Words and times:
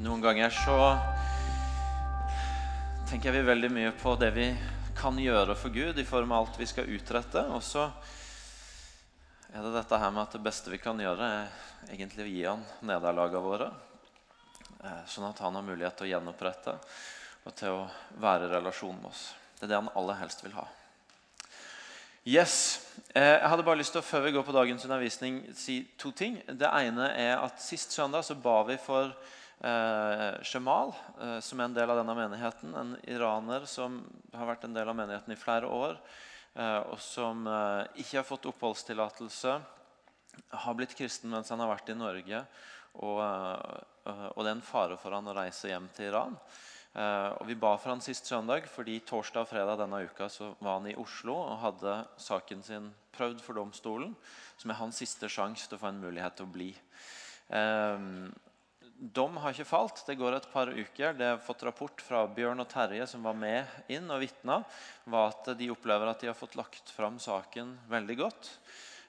Noen 0.00 0.22
ganger 0.24 0.50
så 0.50 0.74
tenker 3.10 3.34
vi 3.34 3.42
veldig 3.44 3.68
mye 3.72 3.90
på 4.00 4.14
det 4.16 4.30
vi 4.32 4.46
kan 4.96 5.18
gjøre 5.20 5.52
for 5.58 5.72
Gud 5.74 5.98
i 6.00 6.06
form 6.08 6.32
av 6.32 6.46
alt 6.46 6.60
vi 6.60 6.68
skal 6.68 6.88
utrette. 6.88 7.42
Og 7.52 7.60
så 7.60 7.82
er 9.52 9.60
det 9.60 9.74
dette 9.74 9.98
her 10.00 10.12
med 10.14 10.22
at 10.22 10.36
det 10.36 10.42
beste 10.46 10.72
vi 10.72 10.78
kan 10.80 11.00
gjøre, 11.00 11.26
er 11.28 11.92
egentlig 11.92 12.24
å 12.24 12.30
gi 12.30 12.44
han 12.46 12.64
nederlagene 12.88 13.42
våre. 13.44 13.66
eh, 14.84 15.02
Sånn 15.04 15.28
at 15.28 15.42
han 15.44 15.58
har 15.58 15.66
mulighet 15.68 15.98
til 15.98 16.08
å 16.08 16.12
gjenopprette 16.14 16.78
og 17.44 17.54
til 17.56 17.82
å 17.82 17.88
være 18.24 18.46
i 18.48 18.52
relasjon 18.54 18.96
med 19.02 19.10
oss. 19.10 19.34
Det 19.58 19.66
er 19.66 19.74
det 19.74 19.80
han 19.82 19.92
aller 20.00 20.16
helst 20.22 20.44
vil 20.44 20.54
ha. 20.56 20.64
Yes. 22.24 22.86
Eh, 23.14 23.36
Jeg 23.36 23.48
hadde 23.48 23.64
bare 23.68 23.82
lyst 23.82 23.92
til 23.92 24.00
å 24.00 24.06
før 24.06 24.24
vi 24.24 24.32
går 24.32 24.48
på 24.48 24.56
dagens 24.56 24.84
undervisning, 24.88 25.42
si 25.54 25.82
to 25.98 26.12
ting. 26.12 26.40
Det 26.46 26.72
ene 26.72 27.12
er 27.16 27.36
at 27.36 27.60
Sist 27.60 27.92
søndag 27.92 28.24
så 28.24 28.34
ba 28.34 28.62
vi 28.64 28.78
for 28.80 29.12
Shemal, 29.60 30.94
eh, 31.20 31.40
som 31.44 31.60
er 31.60 31.68
en 31.68 31.74
del 31.76 31.90
av 31.92 31.98
denne 32.00 32.16
menigheten. 32.16 32.72
En 32.74 32.94
iraner 33.04 33.66
som 33.68 34.00
har 34.32 34.48
vært 34.48 34.64
en 34.64 34.76
del 34.76 34.88
av 34.88 34.96
menigheten 34.96 35.34
i 35.34 35.36
flere 35.36 35.68
år, 35.68 35.98
eh, 36.54 36.80
og 36.88 36.96
som 37.04 37.44
eh, 37.46 38.00
ikke 38.00 38.22
har 38.22 38.28
fått 38.28 38.48
oppholdstillatelse. 38.48 39.60
Har 40.64 40.78
blitt 40.78 40.96
kristen 40.96 41.30
mens 41.34 41.52
han 41.52 41.60
har 41.60 41.74
vært 41.74 41.92
i 41.92 41.98
Norge. 41.98 42.42
Og, 43.04 43.20
eh, 43.20 44.26
og 44.32 44.40
det 44.40 44.48
er 44.48 44.56
en 44.56 44.64
fare 44.64 44.96
for 44.98 45.12
han 45.12 45.28
å 45.28 45.36
reise 45.36 45.68
hjem 45.68 45.92
til 45.92 46.08
Iran. 46.08 46.40
Eh, 46.96 47.28
og 47.36 47.46
Vi 47.46 47.54
ba 47.54 47.76
for 47.76 47.92
han 47.92 48.00
sist 48.00 48.26
søndag, 48.26 48.64
fordi 48.66 48.98
torsdag 49.04 49.44
og 49.44 49.52
fredag 49.52 49.78
denne 49.78 50.06
uka 50.08 50.32
så 50.32 50.54
var 50.58 50.80
han 50.80 50.88
i 50.88 50.96
Oslo 50.98 51.36
og 51.36 51.60
hadde 51.68 52.00
saken 52.16 52.64
sin 52.64 52.94
prøvd 53.12 53.44
for 53.44 53.60
domstolen, 53.60 54.16
som 54.56 54.72
er 54.72 54.80
hans 54.80 55.04
siste 55.04 55.28
sjanse 55.28 55.68
til 55.68 55.76
å 55.76 55.84
få 55.84 55.92
en 55.92 56.00
mulighet 56.00 56.40
til 56.40 56.48
å 56.48 56.54
bli. 56.54 56.72
Dom 59.00 59.38
har 59.40 59.54
ikke 59.54 59.64
falt. 59.64 60.02
Det 60.04 60.18
går 60.20 60.34
et 60.36 60.46
par 60.52 60.68
uker. 60.68 61.14
Det 61.16 61.28
har 61.30 61.38
fått 61.40 61.62
rapport 61.64 62.02
fra 62.04 62.26
Bjørn 62.28 62.60
og 62.60 62.66
Terje, 62.68 63.06
som 63.08 63.24
var 63.24 63.32
med 63.32 63.88
inn 63.88 64.10
og 64.12 64.20
vitna, 64.20 64.58
var 65.08 65.30
at 65.30 65.48
de 65.56 65.70
opplever 65.72 66.10
at 66.10 66.20
de 66.20 66.28
har 66.28 66.36
fått 66.36 66.58
lagt 66.60 66.92
fram 66.92 67.16
saken 67.16 67.72
veldig 67.88 68.16
godt. 68.20 68.50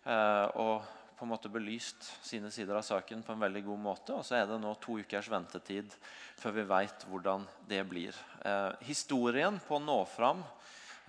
Eh, 0.08 0.47
og 0.64 0.88
på 1.19 1.28
en 1.28 1.34
måte 1.34 1.52
belyst 1.52 2.08
sine 2.23 2.47
sider 2.56 2.80
av 2.80 2.88
saken 2.88 3.19
på 3.28 3.36
en 3.36 3.44
veldig 3.44 3.66
god 3.67 3.84
måte. 3.84 4.16
Og 4.16 4.23
så 4.23 4.39
er 4.39 4.47
det 4.47 4.62
nå 4.64 4.72
to 4.80 4.95
ukers 5.03 5.28
ventetid 5.34 5.92
før 6.39 6.56
vi 6.62 6.67
veit 6.72 7.06
hvordan 7.12 7.44
det 7.67 7.84
blir. 7.92 8.16
Eh, 8.47 8.72
historien 8.88 9.59
på 9.67 9.75
å 9.75 9.84
nå 9.84 10.00
fram 10.16 10.39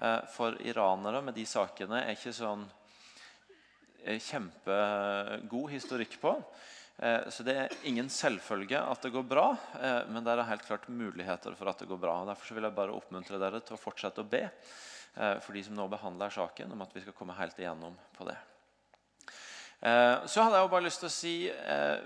eh, 0.02 0.26
for 0.34 0.58
iranere 0.58 1.22
med 1.22 1.38
de 1.38 1.46
sakene 1.46 2.02
er 2.02 2.18
ikke 2.18 2.34
sånn 2.34 2.66
kjempegod 4.02 5.70
historikk 5.70 6.18
på. 6.18 6.34
Eh, 6.98 7.28
Så 7.28 7.42
det 7.42 7.56
er 7.56 7.74
ingen 7.88 8.08
selvfølge 8.10 8.78
at 8.78 9.02
det 9.02 9.12
går 9.14 9.24
bra, 9.26 9.48
eh, 9.80 10.02
men 10.08 10.24
det 10.24 10.34
er 10.34 10.44
helt 10.46 10.66
klart 10.66 10.88
muligheter 10.88 11.56
for 11.56 11.70
at 11.70 11.78
det 11.80 11.88
går 11.88 12.00
bra. 12.00 12.20
Og 12.20 12.30
Derfor 12.30 12.54
vil 12.54 12.68
jeg 12.68 12.76
bare 12.76 12.96
oppmuntre 12.96 13.40
dere 13.40 13.60
til 13.60 13.76
å 13.76 13.80
fortsette 13.80 14.22
å 14.22 14.28
be 14.28 14.44
eh, 14.44 15.36
for 15.40 15.52
de 15.52 15.64
som 15.64 15.76
nå 15.76 15.88
behandler 15.88 16.30
saken, 16.30 16.72
om 16.72 16.82
at 16.84 16.94
vi 16.94 17.04
skal 17.04 17.16
komme 17.16 17.36
helt 17.38 17.58
igjennom 17.58 17.96
på 18.16 18.28
det. 18.30 18.38
Så 19.82 20.38
hadde 20.38 20.54
jeg 20.54 20.62
jo 20.62 20.70
bare 20.70 20.84
lyst 20.84 21.00
til 21.02 21.08
å 21.08 21.10
si 21.10 21.30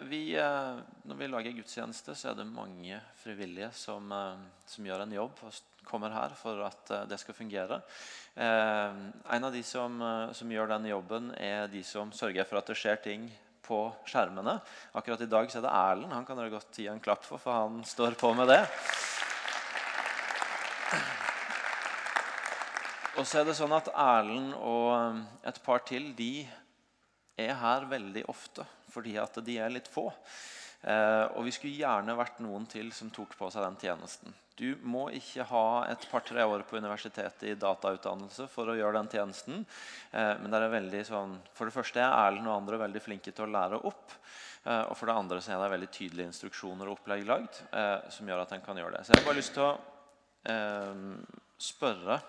vi, 0.08 0.20
Når 0.32 1.18
vi 1.18 1.26
lager 1.28 1.52
gudstjeneste, 1.58 2.14
så 2.16 2.30
er 2.30 2.38
det 2.38 2.46
mange 2.48 3.02
frivillige 3.20 3.68
som, 3.76 4.08
som 4.64 4.86
gjør 4.88 5.02
en 5.04 5.12
jobb 5.12 5.42
og 5.44 5.58
kommer 5.84 6.08
her 6.08 6.32
for 6.40 6.64
at 6.64 6.94
det 7.04 7.18
skal 7.20 7.36
fungere. 7.36 7.82
En 8.32 9.44
av 9.44 9.52
de 9.52 9.60
som, 9.60 10.00
som 10.32 10.54
gjør 10.56 10.72
den 10.72 10.88
jobben, 10.88 11.28
er 11.36 11.68
de 11.68 11.84
som 11.84 12.16
sørger 12.16 12.48
for 12.48 12.62
at 12.62 12.72
det 12.72 12.78
skjer 12.80 12.96
ting 13.04 13.28
på 13.66 13.80
skjermene. 14.08 14.56
Akkurat 14.96 15.24
i 15.24 15.28
dag 15.30 15.50
så 15.50 15.60
er 15.60 15.66
det 15.66 15.74
Erlend. 15.74 16.14
Han 16.14 16.26
kan 16.28 16.38
dere 16.38 16.54
godt 16.54 16.78
gi 16.78 16.86
en 16.90 17.02
klapp 17.02 17.26
for, 17.26 17.42
for 17.42 17.58
han 17.64 17.82
står 17.86 18.16
på 18.20 18.32
med 18.38 18.48
det. 18.52 18.62
Og 23.16 23.24
så 23.24 23.40
er 23.40 23.48
det 23.48 23.56
sånn 23.56 23.74
at 23.76 23.90
Erlend 23.92 24.54
og 24.60 25.22
et 25.48 25.60
par 25.64 25.84
til 25.88 26.10
de 26.16 26.46
er 27.36 27.56
her 27.60 27.86
veldig 27.88 28.24
ofte 28.32 28.64
fordi 28.92 29.16
at 29.20 29.34
de 29.44 29.58
er 29.60 29.72
litt 29.72 29.88
få. 29.92 30.06
Eh, 30.86 31.24
og 31.36 31.44
vi 31.44 31.52
skulle 31.52 31.76
gjerne 31.76 32.16
vært 32.16 32.38
noen 32.40 32.64
til 32.70 32.88
som 32.96 33.10
tok 33.12 33.34
på 33.36 33.50
seg 33.52 33.66
den 33.66 33.76
tjenesten. 33.82 34.32
Du 34.56 34.70
må 34.88 35.10
ikke 35.12 35.44
ha 35.50 35.66
et 35.90 36.04
par-tre 36.08 36.44
år 36.48 36.62
på 36.64 36.78
universitetet 36.80 37.42
i 37.44 37.56
datautdannelse 37.60 38.46
for 38.48 38.72
å 38.72 38.76
gjøre 38.78 39.02
den 39.02 39.10
tjenesten. 39.12 39.58
Eh, 40.16 40.32
men 40.40 40.48
det 40.48 40.60
er 40.62 40.72
veldig 40.72 41.02
sånn, 41.04 41.34
for 41.52 41.68
det 41.68 41.74
første 41.74 42.00
er 42.00 42.14
Erlend 42.22 42.48
og 42.48 42.54
andre 42.54 42.78
veldig 42.86 43.02
flinke 43.04 43.34
til 43.36 43.44
å 43.44 43.50
lære 43.52 43.82
opp. 43.84 44.14
Eh, 44.64 44.80
og 44.86 44.94
for 44.96 45.10
det 45.10 45.16
andre 45.20 45.42
så 45.44 45.52
er 45.52 45.60
det 45.60 45.74
veldig 45.74 45.90
tydelige 45.92 46.30
instruksjoner 46.32 46.88
og 46.88 46.96
opplegg 46.96 47.26
lagd 47.28 47.60
eh, 47.68 48.08
som 48.14 48.32
gjør 48.32 48.46
at 48.46 48.54
en 48.56 48.64
kan 48.64 48.80
gjøre 48.80 48.96
det. 48.96 49.02
Så 49.04 49.12
jeg 49.12 49.20
har 49.20 49.28
bare 49.28 49.40
lyst 49.42 49.54
til 49.58 49.66
å 49.66 49.74
spørre 51.58 52.20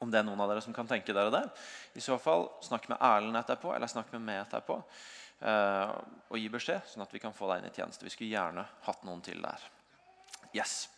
om 0.00 0.08
det 0.08 0.16
er 0.16 0.24
noen 0.24 0.40
av 0.40 0.48
dere 0.48 0.62
som 0.64 0.74
kan 0.74 0.88
tenke 0.88 1.14
dere 1.14 1.30
det. 1.30 1.44
I 1.94 2.02
så 2.02 2.16
fall 2.18 2.48
snakk 2.64 2.88
med 2.88 3.02
Erlend 3.04 3.36
etterpå, 3.36 3.74
eller 3.76 3.90
snakk 3.90 4.10
med 4.16 4.24
meg 4.26 4.40
etterpå. 4.46 4.80
og 5.44 6.38
gi 6.40 6.48
beskjed, 6.48 6.88
sånn 6.88 7.04
at 7.04 7.12
vi 7.12 7.20
kan 7.20 7.36
få 7.36 7.52
deg 7.52 7.60
inn 7.60 7.68
i 7.68 7.74
tjeneste. 7.76 8.08
Vi 8.08 8.16
skulle 8.16 8.32
gjerne 8.32 8.64
hatt 8.88 9.04
noen 9.04 9.20
til 9.22 9.44
der. 9.44 9.68
Yes. 10.52 10.88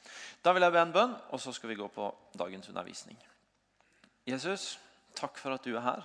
Da 0.43 0.53
vil 0.55 0.65
jeg 0.67 0.75
be 0.75 0.83
en 0.83 0.95
bønn, 0.95 1.15
og 1.35 1.41
så 1.43 1.53
skal 1.55 1.71
vi 1.73 1.79
gå 1.79 1.87
på 1.93 2.09
dagens 2.39 2.69
undervisning. 2.71 3.19
Jesus, 4.27 4.77
takk 5.17 5.39
for 5.39 5.55
at 5.55 5.65
du 5.67 5.77
er 5.77 5.85
her. 5.85 6.05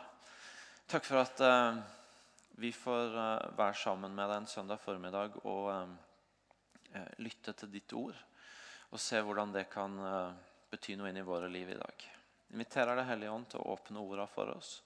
Takk 0.91 1.07
for 1.07 1.21
at 1.23 1.41
uh, 1.41 1.79
vi 2.61 2.71
får 2.75 3.15
uh, 3.15 3.57
være 3.57 3.77
sammen 3.81 4.13
med 4.13 4.29
deg 4.29 4.41
en 4.41 4.49
søndag 4.49 4.81
formiddag 4.83 5.37
og 5.45 5.69
eh, 5.73 7.11
lytte 7.23 7.53
til 7.57 7.71
ditt 7.71 7.93
ord. 7.97 8.17
Og 8.91 8.99
se 8.99 9.21
hvordan 9.23 9.53
det 9.55 9.69
kan 9.71 9.93
bety 10.71 10.97
noe 10.99 11.07
inn 11.09 11.21
i 11.21 11.23
våre 11.23 11.47
liv 11.47 11.69
i 11.71 11.77
dag. 11.79 12.03
Inviterer 12.51 12.99
deg 12.99 13.07
Hellige 13.07 13.31
Ånd 13.31 13.47
til 13.53 13.61
å 13.61 13.77
åpne 13.77 14.01
ordene 14.03 14.27
for 14.27 14.51
oss. 14.51 14.81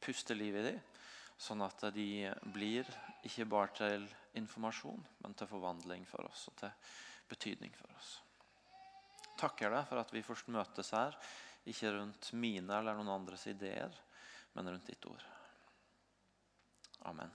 Puste 0.00 0.32
liv 0.32 0.56
i 0.56 0.64
dem, 0.64 0.78
sånn 1.36 1.60
at 1.66 1.84
de 1.92 2.30
blir 2.54 2.88
ikke 3.28 3.44
bare 3.52 3.74
til 3.76 4.06
informasjon, 4.38 5.00
men 5.24 5.34
til 5.34 5.50
forvandling 5.50 6.06
for 6.08 6.26
oss 6.28 6.46
og 6.50 6.58
til 6.60 6.96
betydning 7.30 7.72
for 7.76 7.90
oss. 7.96 8.12
Takker 9.40 9.72
deg 9.72 9.86
for 9.88 10.02
at 10.02 10.12
vi 10.14 10.24
først 10.24 10.50
møtes 10.52 10.92
her, 10.94 11.16
ikke 11.68 11.92
rundt 11.94 12.32
mine 12.36 12.78
eller 12.78 12.96
noen 12.96 13.12
andres 13.14 13.46
ideer, 13.50 13.94
men 14.56 14.72
rundt 14.72 14.88
ditt 14.90 15.06
ord. 15.08 15.22
Amen. 17.08 17.30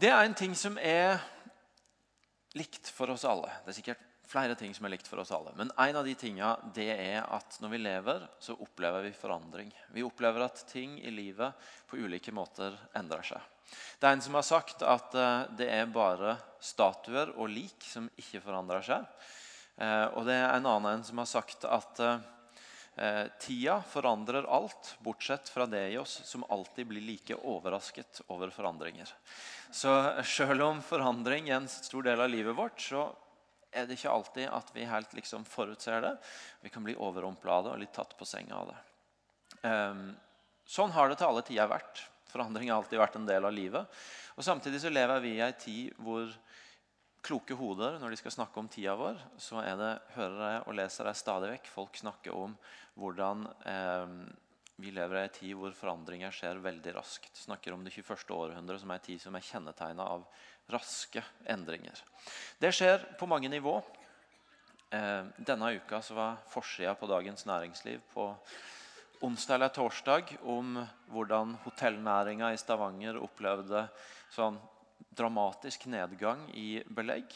Det 0.00 0.08
er 0.08 0.24
en 0.24 0.36
ting 0.36 0.54
som 0.56 0.78
er 0.80 1.18
likt 2.56 2.88
for 2.94 3.12
oss 3.12 3.26
alle. 3.28 3.50
Det 3.64 3.72
er 3.74 3.78
sikkert 3.80 4.06
flere 4.30 4.54
ting 4.54 4.74
som 4.74 4.86
er 4.86 4.94
likt 4.94 5.08
for 5.10 5.22
oss 5.22 5.32
alle. 5.34 5.52
Men 5.58 5.72
en 5.74 5.96
av 5.98 6.06
de 6.06 6.14
tinga 6.14 6.52
det 6.74 6.90
er 6.94 7.24
at 7.26 7.58
når 7.62 7.72
vi 7.74 7.80
lever, 7.82 8.26
så 8.38 8.54
opplever 8.54 9.02
vi 9.08 9.14
forandring. 9.16 9.72
Vi 9.90 10.04
opplever 10.06 10.46
at 10.46 10.62
ting 10.70 11.00
i 11.02 11.10
livet 11.10 11.70
på 11.90 11.98
ulike 11.98 12.34
måter 12.34 12.76
endrer 12.96 13.26
seg. 13.26 13.48
Det 13.98 14.06
er 14.06 14.16
en 14.16 14.22
som 14.24 14.36
har 14.38 14.46
sagt 14.46 14.82
at 14.86 15.14
eh, 15.18 15.46
det 15.58 15.68
er 15.70 15.94
bare 15.94 16.36
statuer 16.62 17.32
og 17.36 17.50
lik 17.50 17.86
som 17.86 18.08
ikke 18.18 18.42
forandrer 18.42 18.86
seg. 18.86 19.06
Eh, 19.80 20.06
og 20.14 20.26
det 20.28 20.36
er 20.38 20.50
en 20.54 20.68
annen 20.68 20.98
en 20.98 21.06
som 21.06 21.22
har 21.22 21.30
sagt 21.30 21.66
at 21.68 22.02
eh, 22.02 23.26
tida 23.42 23.78
forandrer 23.86 24.48
alt, 24.50 24.94
bortsett 25.06 25.50
fra 25.50 25.66
det 25.70 25.86
i 25.92 25.98
oss 25.98 26.20
som 26.26 26.46
alltid 26.50 26.90
blir 26.90 27.06
like 27.06 27.38
overrasket 27.38 28.22
over 28.28 28.50
forandringer. 28.54 29.10
Så 29.70 29.94
selv 30.26 30.66
om 30.66 30.82
forandring 30.82 31.50
er 31.50 31.60
en 31.60 31.70
stor 31.70 32.06
del 32.06 32.22
av 32.22 32.30
livet 32.30 32.58
vårt, 32.58 32.82
så 32.82 33.08
er 33.70 33.86
det 33.86 33.96
ikke 33.98 34.12
alltid 34.12 34.48
at 34.50 34.70
vi 34.74 34.86
helt 34.88 35.12
liksom 35.14 35.44
forutser 35.46 36.02
det. 36.04 36.14
Vi 36.60 36.72
kan 36.72 36.84
bli 36.84 36.96
overrumpla 36.98 37.58
av 37.58 37.66
det 37.66 37.74
og 37.74 37.82
litt 37.82 37.94
tatt 37.94 38.16
på 38.18 38.28
senga 38.28 38.58
av 38.58 38.72
det. 38.72 38.78
Um, 39.62 40.06
sånn 40.66 40.94
har 40.94 41.10
det 41.10 41.20
til 41.20 41.30
alle 41.30 41.44
tider 41.46 41.70
vært. 41.70 42.04
Forandring 42.30 42.70
har 42.70 42.80
alltid 42.80 43.00
vært 43.00 43.18
en 43.18 43.28
del 43.28 43.46
av 43.46 43.54
livet. 43.54 44.00
Og 44.36 44.46
Samtidig 44.46 44.82
så 44.82 44.92
lever 44.92 45.22
vi 45.22 45.36
i 45.36 45.44
ei 45.44 45.52
tid 45.58 45.96
hvor 46.02 46.30
kloke 47.20 47.56
hoder, 47.58 47.98
når 48.00 48.14
de 48.14 48.20
skal 48.20 48.32
snakke 48.32 48.60
om 48.62 48.68
tida 48.70 48.94
vår, 48.96 49.18
så 49.40 49.60
er 49.60 49.74
det, 49.76 49.90
hører 50.14 50.54
jeg 50.54 50.62
og 50.64 50.76
leser 50.78 51.10
jeg 51.10 51.20
stadig 51.20 51.50
vekk 51.52 51.66
folk 51.68 51.98
snakke 52.00 52.32
om 52.32 52.54
hvordan 53.00 53.44
eh, 53.68 54.14
vi 54.80 54.92
lever 54.94 55.18
i 55.18 55.22
en 55.26 55.34
tid 55.34 55.54
hvor 55.58 55.74
forandringer 55.76 56.32
skjer 56.34 56.60
veldig 56.64 56.94
raskt. 56.96 57.30
Vi 57.34 57.44
Snakker 57.44 57.74
om 57.74 57.84
det 57.84 57.92
21. 57.94 58.24
århundre 58.36 58.78
som 58.80 58.90
er 58.90 59.00
en 59.00 59.06
tid 59.06 59.22
som 59.22 59.36
er 59.36 59.44
kjennetegna 59.44 60.06
av 60.16 60.26
raske 60.70 61.22
endringer. 61.50 62.00
Det 62.60 62.72
skjer 62.74 63.04
på 63.20 63.28
mange 63.30 63.50
nivå. 63.52 63.76
Eh, 64.90 65.24
denne 65.38 65.72
uka 65.76 66.02
var 66.16 66.40
forsida 66.50 66.94
på 66.98 67.08
Dagens 67.10 67.46
Næringsliv 67.46 68.00
på 68.14 68.26
onsdag 69.20 69.54
eller 69.54 69.68
torsdag 69.68 70.36
om 70.48 70.78
hvordan 71.12 71.54
hotellnæringa 71.64 72.52
i 72.54 72.58
Stavanger 72.58 73.20
opplevde 73.20 73.84
sånn 74.32 74.56
dramatisk 75.16 75.86
nedgang 75.90 76.46
i 76.56 76.80
belegg. 76.88 77.28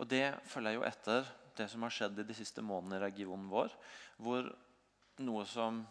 Og 0.00 0.08
det 0.10 0.34
følger 0.50 0.78
jo 0.78 0.84
etter 0.88 1.28
det 1.56 1.68
som 1.70 1.84
har 1.84 1.94
skjedd 1.94 2.18
i 2.18 2.26
de 2.26 2.36
siste 2.36 2.64
månedene 2.64 2.98
i 2.98 3.04
regionen 3.04 3.48
vår, 3.50 3.72
hvor 4.18 4.48
noe 5.20 5.46
som 5.48 5.82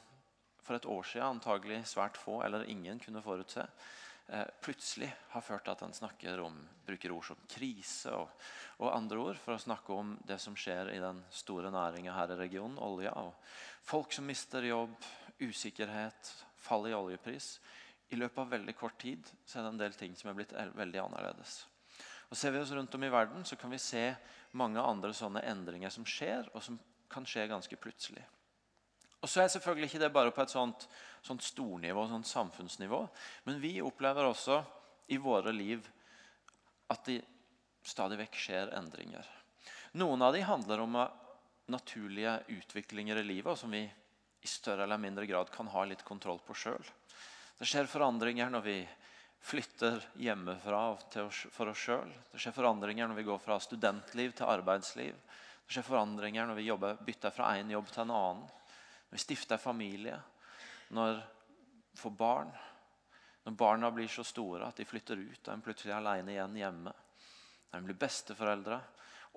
for 0.69 0.77
et 0.77 0.85
år 0.85 1.07
siden 1.09 1.33
antagelig 1.33 1.79
svært 1.89 2.17
få 2.21 2.43
eller 2.45 2.67
ingen 2.69 2.99
kunne 3.01 3.23
forutse, 3.25 3.63
eh, 4.29 4.45
plutselig 4.61 5.09
har 5.33 5.41
ført 5.41 5.65
til 5.65 5.73
at 5.73 5.81
han 5.81 5.95
snakker 5.97 6.43
om, 6.45 6.59
bruker 6.85 7.15
ord 7.15 7.25
som 7.25 7.41
krise 7.49 8.13
og, 8.13 8.29
og, 8.77 8.91
andre 8.93 9.17
ord 9.23 9.41
for 9.41 9.55
å 9.55 9.63
snakke 9.63 9.97
om 9.97 10.13
det 10.29 10.37
som 10.43 10.53
skjer 10.53 10.93
i 10.93 11.01
den 11.01 11.23
store 11.33 11.73
næringa 11.73 12.13
her 12.13 12.35
i 12.35 12.39
regionen, 12.43 12.77
olja. 12.77 13.15
og 13.17 13.33
Folk 13.89 14.13
som 14.13 14.29
mister 14.29 14.69
jobb, 14.69 14.93
usikkerhet, 15.41 16.33
fall 16.61 16.85
i 16.85 16.93
oljepris. 16.93 17.55
I 18.13 18.17
løpet 18.19 18.43
av 18.43 18.53
veldig 18.53 18.77
kort 18.77 19.01
tid 19.01 19.25
så 19.45 19.59
er 19.59 19.65
det 19.65 19.73
en 19.73 19.83
del 19.83 19.97
ting 19.97 20.15
som 20.17 20.29
er 20.29 20.37
blitt 20.37 20.53
veldig 20.53 21.01
annerledes. 21.07 21.63
Og 22.29 22.37
Ser 22.37 22.53
vi 22.53 22.61
oss 22.61 22.71
rundt 22.77 22.93
om 22.93 23.03
i 23.03 23.09
verden, 23.09 23.41
så 23.45 23.57
kan 23.57 23.73
vi 23.73 23.81
se 23.81 24.11
mange 24.53 24.81
andre 24.81 25.15
sånne 25.17 25.41
endringer 25.49 25.89
som 25.93 26.05
skjer, 26.05 26.45
og 26.53 26.61
som 26.61 26.77
kan 27.09 27.25
skje 27.25 27.47
ganske 27.49 27.77
plutselig. 27.81 28.21
Og 29.19 29.27
så 29.27 29.43
er 29.43 29.51
selvfølgelig 29.51 29.89
ikke 29.89 30.01
det 30.05 30.11
bare 30.15 30.31
på 30.31 30.43
et 30.43 30.53
sånt, 30.53 30.85
sånt 31.25 31.43
stornivå, 31.43 32.05
sånt 32.07 32.27
samfunnsnivå. 32.27 33.01
Men 33.47 33.59
vi 33.59 33.79
opplever 33.83 34.29
også 34.29 34.61
i 35.11 35.17
våre 35.19 35.51
liv 35.55 35.83
at 36.89 37.03
det 37.05 37.19
stadig 37.85 38.19
vekk 38.21 38.37
skjer 38.39 38.71
endringer. 38.77 39.25
Noen 39.99 40.21
av 40.23 40.35
de 40.35 40.45
handler 40.45 40.83
om 40.83 40.95
naturlige 41.69 42.37
utviklinger 42.55 43.19
i 43.19 43.25
livet, 43.25 43.59
som 43.59 43.71
vi 43.73 43.83
i 44.41 44.47
større 44.47 44.85
eller 44.85 45.01
mindre 45.01 45.25
grad 45.25 45.51
kan 45.51 45.67
ha 45.67 45.83
litt 45.85 46.05
kontroll 46.07 46.39
på 46.45 46.55
sjøl. 46.55 46.85
Det 47.59 47.67
skjer 47.67 47.89
forandringer 47.91 48.51
når 48.53 48.63
vi 48.63 48.77
flytter 49.43 49.99
hjemmefra 50.19 50.83
for 51.51 51.71
oss 51.71 51.81
sjøl. 51.83 52.11
Det 52.31 52.39
skjer 52.39 52.55
forandringer 52.55 53.09
når 53.09 53.19
vi 53.19 53.27
går 53.27 53.41
fra 53.43 53.59
studentliv 53.59 54.31
til 54.37 54.51
arbeidsliv. 54.51 55.17
Det 55.65 55.75
skjer 55.75 55.87
forandringer 55.89 56.47
når 56.47 56.59
vi 56.59 56.69
jobber, 56.69 57.03
bytter 57.05 57.35
fra 57.35 57.51
én 57.59 57.71
jobb 57.75 57.91
til 57.91 58.05
en 58.05 58.15
annen. 58.15 58.47
Når 59.09 59.17
vi 59.17 59.23
stifter 59.23 59.57
familie. 59.57 60.19
Når 60.95 61.19
vi 61.91 61.97
får 61.97 62.15
barn. 62.17 62.53
Når 63.43 63.57
barna 63.57 63.91
blir 63.91 64.07
så 64.07 64.23
store 64.23 64.67
at 64.67 64.77
de 64.77 64.85
flytter 64.85 65.17
ut 65.17 65.47
og 65.47 65.53
en 65.53 65.65
plutselig 65.65 65.93
er 65.93 65.99
alene 66.01 66.35
igjen 66.35 66.57
hjemme. 66.59 66.93
Når 67.69 67.79
de 67.79 67.89
blir 67.89 68.01
besteforeldre 68.05 68.79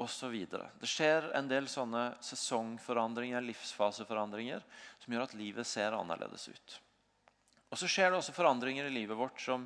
osv. 0.01 0.37
Det 0.81 0.89
skjer 0.89 1.31
en 1.37 1.49
del 1.49 1.69
sånne 1.69 2.15
sesongforandringer, 2.25 3.45
livsfaseforandringer, 3.45 4.63
som 4.99 5.15
gjør 5.15 5.27
at 5.27 5.37
livet 5.37 5.69
ser 5.69 5.97
annerledes 5.97 6.49
ut. 6.49 6.79
Og 7.73 7.79
Så 7.79 7.89
skjer 7.89 8.11
det 8.11 8.19
også 8.21 8.35
forandringer 8.37 8.89
i 8.89 8.93
livet 8.93 9.17
vårt 9.17 9.41
som, 9.41 9.65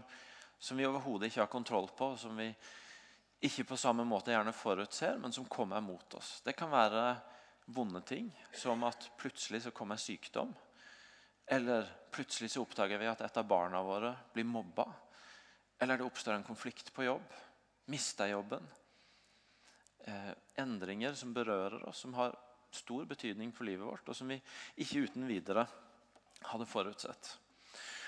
som 0.58 0.78
vi 0.78 0.86
overhodet 0.86 1.30
ikke 1.30 1.42
har 1.42 1.50
kontroll 1.50 1.88
på. 1.96 2.12
Som 2.18 2.38
vi 2.38 2.52
ikke 3.46 3.66
på 3.68 3.78
samme 3.78 4.06
måte 4.06 4.32
gjerne 4.32 4.54
forutser, 4.54 5.18
men 5.20 5.34
som 5.34 5.48
kommer 5.50 5.82
mot 5.84 6.14
oss. 6.14 6.40
Det 6.44 6.54
kan 6.56 6.70
være 6.72 7.16
vonde 7.66 8.00
ting, 8.06 8.30
som 8.54 8.84
at 8.86 9.08
plutselig 9.18 9.62
så 9.62 9.72
kommer 9.74 9.98
sykdom. 10.00 10.54
Eller 11.46 11.86
plutselig 12.10 12.50
så 12.50 12.62
oppdager 12.62 12.98
vi 12.98 13.08
at 13.10 13.20
et 13.22 13.38
av 13.38 13.46
barna 13.46 13.82
våre 13.82 14.14
blir 14.34 14.46
mobba. 14.46 14.86
Eller 15.78 15.98
det 15.98 16.06
oppstår 16.06 16.38
en 16.38 16.46
konflikt 16.46 16.92
på 16.94 17.04
jobb. 17.06 17.34
Mister 17.92 18.30
jobben. 18.30 18.66
Eh, 19.98 20.32
endringer 20.62 21.14
som 21.14 21.34
berører 21.34 21.82
oss, 21.88 21.98
som 21.98 22.14
har 22.14 22.34
stor 22.70 23.04
betydning 23.04 23.52
for 23.54 23.66
livet 23.66 23.86
vårt, 23.86 24.08
og 24.08 24.16
som 24.16 24.28
vi 24.30 24.38
ikke 24.82 25.06
uten 25.06 25.26
videre 25.28 25.66
hadde 26.50 26.68
forutsett. 26.68 27.36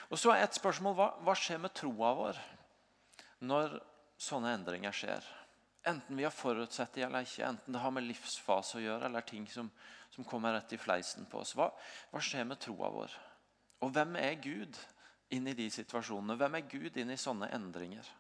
Og 0.09 0.19
så 0.19 0.33
er 0.33 0.47
et 0.47 0.57
spørsmål 0.57 0.97
hva, 0.97 1.09
hva 1.25 1.35
skjer 1.37 1.61
med 1.61 1.75
troa 1.77 2.15
vår 2.17 2.39
når 3.45 3.77
sånne 4.19 4.55
endringer 4.57 4.95
skjer? 4.95 5.27
Enten 5.87 6.17
vi 6.17 6.25
har 6.25 6.35
forutsett 6.35 6.93
det 6.95 7.07
eller 7.07 7.25
ikke, 7.25 7.47
enten 7.47 7.73
det 7.73 7.81
har 7.81 7.93
med 7.95 8.05
livsfase 8.05 8.79
å 8.79 8.83
gjøre, 8.83 9.07
eller 9.07 9.27
ting 9.27 9.47
som, 9.51 9.71
som 10.11 10.27
kommer 10.27 10.53
rett 10.57 10.73
i 10.75 10.81
fleisen 10.81 11.29
på 11.31 11.41
oss. 11.41 11.55
Hva, 11.57 11.71
hva 12.11 12.23
skjer 12.23 12.49
med 12.49 12.61
troa 12.61 12.91
vår? 12.93 13.15
Og 13.87 13.93
hvem 13.95 14.19
er 14.21 14.41
Gud 14.43 14.79
inn 15.35 15.47
i 15.49 15.57
de 15.57 15.69
situasjonene? 15.71 16.37
Hvem 16.41 16.59
er 16.59 16.69
Gud 16.71 16.99
inn 16.99 17.15
i 17.15 17.21
sånne 17.21 17.51
endringer? 17.55 18.11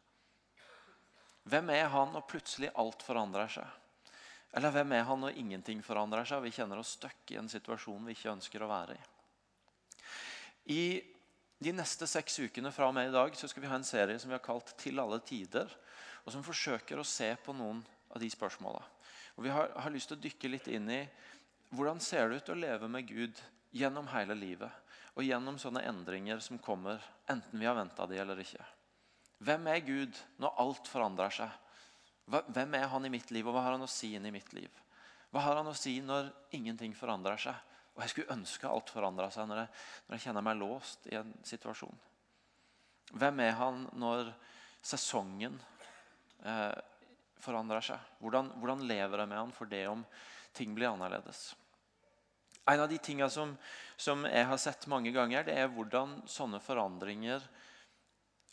Hvem 1.48 1.70
er 1.74 1.90
han 1.92 2.12
når 2.12 2.26
plutselig 2.28 2.70
alt 2.78 3.02
forandrer 3.04 3.50
seg? 3.52 3.68
Eller 4.56 4.72
hvem 4.72 4.94
er 4.96 5.04
han 5.08 5.20
når 5.20 5.36
ingenting 5.40 5.80
forandrer 5.84 6.28
seg 6.28 6.40
og 6.40 6.46
vi 6.48 6.54
kjenner 6.56 6.80
oss 6.80 6.94
stuck 6.96 7.32
i 7.32 7.38
en 7.40 7.50
situasjon 7.52 8.06
vi 8.08 8.16
ikke 8.16 8.32
ønsker 8.32 8.64
å 8.64 8.70
være 8.70 8.96
i? 8.96 9.06
I 10.68 10.82
de 11.58 11.72
neste 11.74 12.06
seks 12.08 12.38
ukene 12.38 12.72
fra 12.72 12.88
og 12.88 12.94
med 12.96 13.10
i 13.10 13.14
dag 13.14 13.36
så 13.36 13.48
skal 13.50 13.64
vi 13.64 13.70
ha 13.70 13.76
en 13.78 13.86
serie 13.86 14.18
som 14.20 14.30
vi 14.30 14.36
har 14.36 14.44
kalt 14.44 14.74
'Til 14.78 15.00
alle 15.00 15.18
tider', 15.20 15.72
og 16.28 16.34
som 16.34 16.44
forsøker 16.44 17.00
å 17.00 17.06
se 17.08 17.30
på 17.40 17.54
noen 17.56 17.80
av 18.12 18.20
de 18.20 18.28
spørsmåla. 18.28 18.82
Vi 19.40 19.48
har, 19.48 19.70
har, 19.80 19.92
lyst 19.94 20.10
til 20.10 20.18
å 20.18 20.20
dykke 20.20 20.50
litt 20.50 20.66
inn 20.68 20.90
i 20.92 20.98
hvordan 21.72 22.02
ser 22.04 22.28
det 22.28 22.42
ut 22.42 22.50
å 22.52 22.56
leve 22.58 22.88
med 22.90 23.06
Gud 23.08 23.38
gjennom 23.72 24.10
hele 24.12 24.36
livet. 24.36 24.68
Og 25.16 25.24
gjennom 25.24 25.56
sånne 25.58 25.86
endringer 25.88 26.42
som 26.44 26.60
kommer, 26.60 27.00
enten 27.32 27.56
vi 27.58 27.66
har 27.66 27.78
venta 27.78 28.04
de 28.10 28.18
eller 28.20 28.42
ikke. 28.42 28.66
Hvem 29.40 29.70
er 29.72 29.86
Gud 29.86 30.20
når 30.42 30.60
alt 30.66 30.90
forandrer 30.90 31.32
seg? 31.32 31.56
Hvem 32.28 32.76
er 32.76 32.84
han 32.92 33.08
i 33.08 33.12
mitt 33.14 33.32
liv, 33.32 33.48
og 33.48 33.56
hva 33.56 33.64
har 33.64 33.78
han 33.78 33.86
å 33.86 33.90
si 33.90 34.12
inn 34.18 34.28
i 34.28 34.34
mitt 34.34 34.52
liv? 34.52 34.68
Hva 35.32 35.46
har 35.46 35.62
han 35.62 35.72
å 35.72 35.76
si 35.76 35.96
når 36.04 36.28
ingenting 36.58 36.92
forandrer 36.98 37.40
seg? 37.40 37.56
Og 37.96 38.04
Jeg 38.04 38.12
skulle 38.12 38.36
ønske 38.36 38.68
alt 38.68 38.92
forandra 38.92 39.30
seg 39.32 39.48
når 39.48 39.62
jeg, 39.64 39.72
når 40.06 40.18
jeg, 40.18 40.26
kjenner 40.26 40.44
meg 40.44 40.60
låst 40.60 41.08
i 41.08 41.16
en 41.18 41.32
situasjon. 41.46 42.04
Hvem 43.16 43.44
er 43.48 43.56
han 43.58 43.82
når 43.96 44.28
sesongen 44.84 45.56
forandrer 47.42 47.84
seg? 47.84 48.10
Hvordan, 48.22 48.52
hvordan, 48.58 48.84
lever 48.88 49.22
jeg 49.22 49.30
med 49.30 49.40
han 49.40 49.54
for 49.54 49.70
det 49.70 49.84
om 49.90 50.04
ting 50.56 50.74
blir 50.76 50.90
annerledes? 50.90 51.52
En 52.68 52.82
av 52.84 52.88
de 52.90 52.98
tingene 53.00 53.30
som, 53.32 53.54
som 53.96 54.26
jeg 54.28 54.44
har 54.50 54.60
sett 54.60 54.86
mange 54.92 55.12
ganger, 55.14 55.46
det 55.46 55.56
er 55.56 55.70
hvordan 55.72 56.18
sånne 56.28 56.60
forandringer 56.60 57.44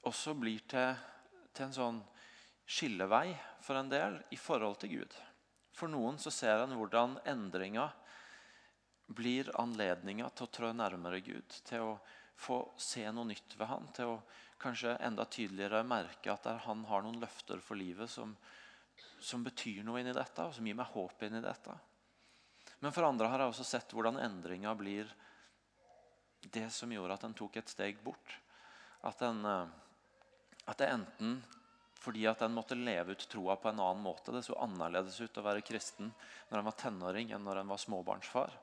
også 0.07 0.35
blir 0.39 0.63
til, 0.71 0.95
til 1.51 1.67
en 1.67 1.75
sånn 1.75 2.01
skillevei 2.65 3.35
for 3.61 3.77
en 3.77 3.91
del 3.91 4.17
i 4.33 4.39
forhold 4.39 4.79
til 4.81 4.99
Gud. 5.01 5.17
For 5.75 5.91
noen 5.91 6.17
så 6.21 6.31
ser 6.31 6.63
en 6.63 6.77
hvordan 6.79 7.19
endringer 7.27 7.91
blir 9.11 9.51
anledninga 9.59 10.29
til 10.33 10.47
å 10.47 10.53
trå 10.53 10.71
nærmere 10.73 11.19
Gud, 11.25 11.57
til 11.67 11.83
å 11.83 11.97
få 12.35 12.61
se 12.81 13.03
noe 13.11 13.27
nytt 13.29 13.55
ved 13.59 13.69
han, 13.69 13.89
til 13.95 14.15
å 14.15 14.21
kanskje 14.65 14.95
enda 15.05 15.25
tydeligere 15.29 15.83
merke 15.85 16.33
at 16.33 16.47
han 16.65 16.83
har 16.89 17.03
noen 17.05 17.19
løfter 17.21 17.61
for 17.63 17.77
livet 17.77 18.09
som, 18.11 18.33
som 19.21 19.43
betyr 19.45 19.83
noe 19.85 20.01
inni 20.01 20.15
dette, 20.15 20.45
og 20.45 20.55
som 20.55 20.65
gir 20.65 20.77
meg 20.77 20.89
håp 20.93 21.25
inni 21.27 21.43
dette. 21.43 21.75
Men 22.81 22.93
for 22.95 23.07
andre 23.07 23.29
har 23.31 23.41
jeg 23.41 23.53
også 23.53 23.67
sett 23.67 23.93
hvordan 23.95 24.19
endringa 24.21 24.73
blir 24.77 25.09
det 26.53 26.67
som 26.73 26.91
gjorde 26.91 27.15
at 27.17 27.23
en 27.25 27.37
tok 27.37 27.57
et 27.57 27.71
steg 27.71 28.01
bort. 28.03 28.35
At, 29.05 29.21
en, 29.25 29.45
eh, 29.45 30.65
at 30.69 30.81
det 30.81 30.89
enten 30.93 31.39
fordi 32.05 32.27
at 32.29 32.43
en 32.45 32.53
måtte 32.53 32.77
leve 32.77 33.15
ut 33.15 33.23
troa 33.31 33.55
på 33.57 33.71
en 33.71 33.79
annen 33.81 34.03
måte. 34.05 34.29
Det 34.29 34.43
så 34.45 34.57
annerledes 34.61 35.17
ut 35.23 35.39
å 35.41 35.45
være 35.45 35.63
kristen 35.65 36.11
når 36.51 36.59
en 36.59 36.67
var 36.67 36.77
tenåring 36.77 37.31
enn 37.33 37.41
når 37.47 37.63
en 37.63 37.71
var 37.73 37.81
småbarnsfar. 37.81 38.53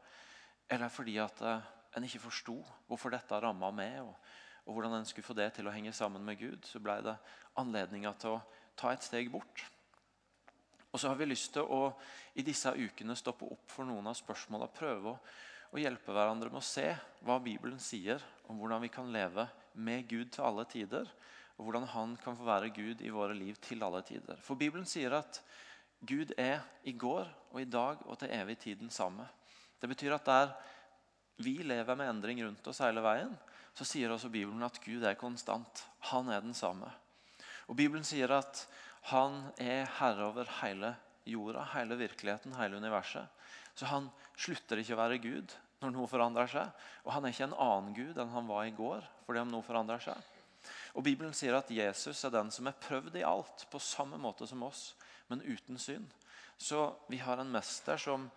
Eller 0.70 0.92
fordi 0.92 1.16
at 1.18 1.42
uh, 1.42 1.64
en 1.96 2.06
ikke 2.06 2.22
forsto 2.22 2.54
hvorfor 2.86 3.10
dette 3.10 3.40
ramma 3.42 3.72
meg, 3.74 3.98
og, 4.04 4.14
og, 4.62 4.74
hvordan 4.74 5.00
en 5.00 5.06
skulle 5.08 5.26
få 5.26 5.34
det 5.34 5.48
til 5.56 5.66
å 5.66 5.74
henge 5.74 5.92
sammen 5.96 6.22
med 6.24 6.38
Gud, 6.38 6.66
så 6.66 6.80
ble 6.82 7.00
det 7.02 7.16
anledninga 7.58 8.12
til 8.20 8.36
å 8.36 8.42
ta 8.78 8.92
et 8.92 9.04
steg 9.04 9.30
bort. 9.32 9.64
Og 10.92 11.00
så 11.00 11.08
har 11.08 11.16
vi 11.18 11.26
lyst 11.26 11.54
til 11.54 11.66
å 11.66 11.88
i 12.36 12.44
disse 12.44 12.70
ukene 12.70 13.16
stoppe 13.16 13.48
opp 13.48 13.72
for 13.72 13.88
noen 13.88 14.06
av 14.10 14.16
spørsmåla. 14.18 14.68
Prøve 14.72 15.14
å, 15.14 15.18
å, 15.72 15.80
hjelpe 15.80 16.12
hverandre 16.12 16.52
med 16.52 16.60
å 16.60 16.66
se 16.66 16.90
hva 17.24 17.38
Bibelen 17.42 17.80
sier 17.80 18.22
om 18.46 18.60
hvordan 18.60 18.84
vi 18.84 18.92
kan 18.92 19.08
leve 19.12 19.48
med 19.72 20.06
Gud 20.08 20.34
til 20.34 20.44
alle 20.46 20.66
tider. 20.68 21.08
Og 21.56 21.66
hvordan 21.66 21.88
han 21.94 22.14
kan 22.20 22.36
få 22.36 22.46
være 22.46 22.72
Gud 22.76 23.02
i 23.04 23.12
våre 23.12 23.36
liv 23.36 23.56
til 23.64 23.82
alle 23.84 24.02
tider. 24.04 24.40
For 24.44 24.58
Bibelen 24.60 24.86
sier 24.88 25.16
at 25.16 25.40
Gud 26.04 26.34
er 26.40 26.60
i 26.88 26.92
går 26.92 27.28
og 27.52 27.58
i 27.60 27.68
dag 27.68 28.00
og 28.04 28.18
til 28.20 28.32
evig 28.34 28.58
tid 28.60 28.80
den 28.82 28.92
samme. 28.92 29.26
Det 29.80 29.88
betyr 29.90 30.16
at 30.16 30.28
der 30.28 30.52
vi 31.42 31.56
lever 31.64 31.96
med 31.96 32.10
endring 32.10 32.42
rundt 32.44 32.68
oss 32.68 32.82
hele 32.84 33.02
veien, 33.02 33.32
så 33.74 33.86
sier 33.88 34.12
også 34.12 34.30
Bibelen 34.32 34.62
at 34.66 34.80
Gud 34.84 35.04
er 35.06 35.18
konstant. 35.18 35.84
Han 36.12 36.28
er 36.32 36.42
den 36.44 36.54
samme. 36.54 36.90
Og 37.70 37.76
Bibelen 37.78 38.04
sier 38.04 38.32
at 38.36 38.66
han 39.10 39.48
er 39.60 39.88
herre 39.98 40.28
over 40.28 40.48
hele 40.60 40.94
jorda, 41.26 41.64
hele 41.74 41.96
virkeligheten, 41.98 42.54
hele 42.58 42.76
universet. 42.76 43.26
Så 43.74 43.88
han 43.88 44.10
slutter 44.36 44.82
ikke 44.82 44.96
å 44.96 45.00
være 45.00 45.22
Gud 45.22 45.54
når 45.82 45.94
noe 45.94 46.10
forandrer 46.10 46.50
seg. 46.50 46.84
Og 47.06 47.14
han 47.14 47.24
er 47.24 47.34
ikke 47.34 47.48
en 47.48 47.58
annen 47.64 47.96
Gud 47.96 48.20
enn 48.20 48.34
han 48.34 48.50
var 48.50 48.68
i 48.68 48.76
går 48.76 49.06
fordi 49.26 49.42
om 49.42 49.52
noe 49.54 49.66
forandrer 49.66 50.02
seg. 50.02 50.30
Og 50.92 51.04
Bibelen 51.06 51.32
sier 51.34 51.56
at 51.56 51.70
Jesus 51.72 52.20
er 52.26 52.34
den 52.34 52.50
som 52.54 52.68
er 52.68 52.78
prøvd 52.78 53.16
i 53.18 53.24
alt, 53.26 53.64
på 53.72 53.80
samme 53.82 54.18
måte 54.20 54.46
som 54.46 54.62
oss, 54.66 54.92
men 55.30 55.42
uten 55.42 55.78
synd. 55.80 56.10
Så 56.60 56.92
vi 57.08 57.18
har 57.22 57.40
en 57.40 57.50
mester 57.50 57.98
som 57.98 58.28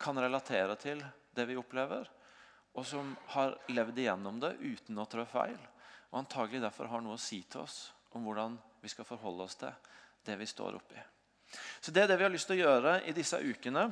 kan 0.00 0.18
relatere 0.18 0.74
til 0.80 1.00
det 1.36 1.46
vi 1.48 1.56
opplever, 1.60 2.08
og 2.74 2.86
som 2.86 3.14
har 3.34 3.56
levd 3.72 3.98
igjennom 3.98 4.38
det 4.42 4.54
uten 4.60 4.98
å 4.98 5.06
trå 5.10 5.24
feil. 5.28 5.58
Og 6.10 6.20
antagelig 6.22 6.62
derfor 6.62 6.90
har 6.90 7.02
noe 7.02 7.18
å 7.18 7.22
si 7.22 7.42
til 7.50 7.64
oss 7.64 7.90
om 8.14 8.26
hvordan 8.26 8.56
vi 8.82 8.90
skal 8.90 9.06
forholde 9.06 9.46
oss 9.46 9.58
til 9.58 9.74
det 10.26 10.36
vi 10.38 10.46
står 10.46 10.78
oppi. 10.78 11.02
Så 11.80 11.90
Det 11.90 12.02
er 12.02 12.08
det 12.08 12.18
vi 12.18 12.26
har 12.26 12.32
lyst 12.32 12.46
til 12.50 12.60
å 12.60 12.64
gjøre 12.64 13.00
i 13.06 13.12
disse 13.12 13.38
ukene. 13.38 13.90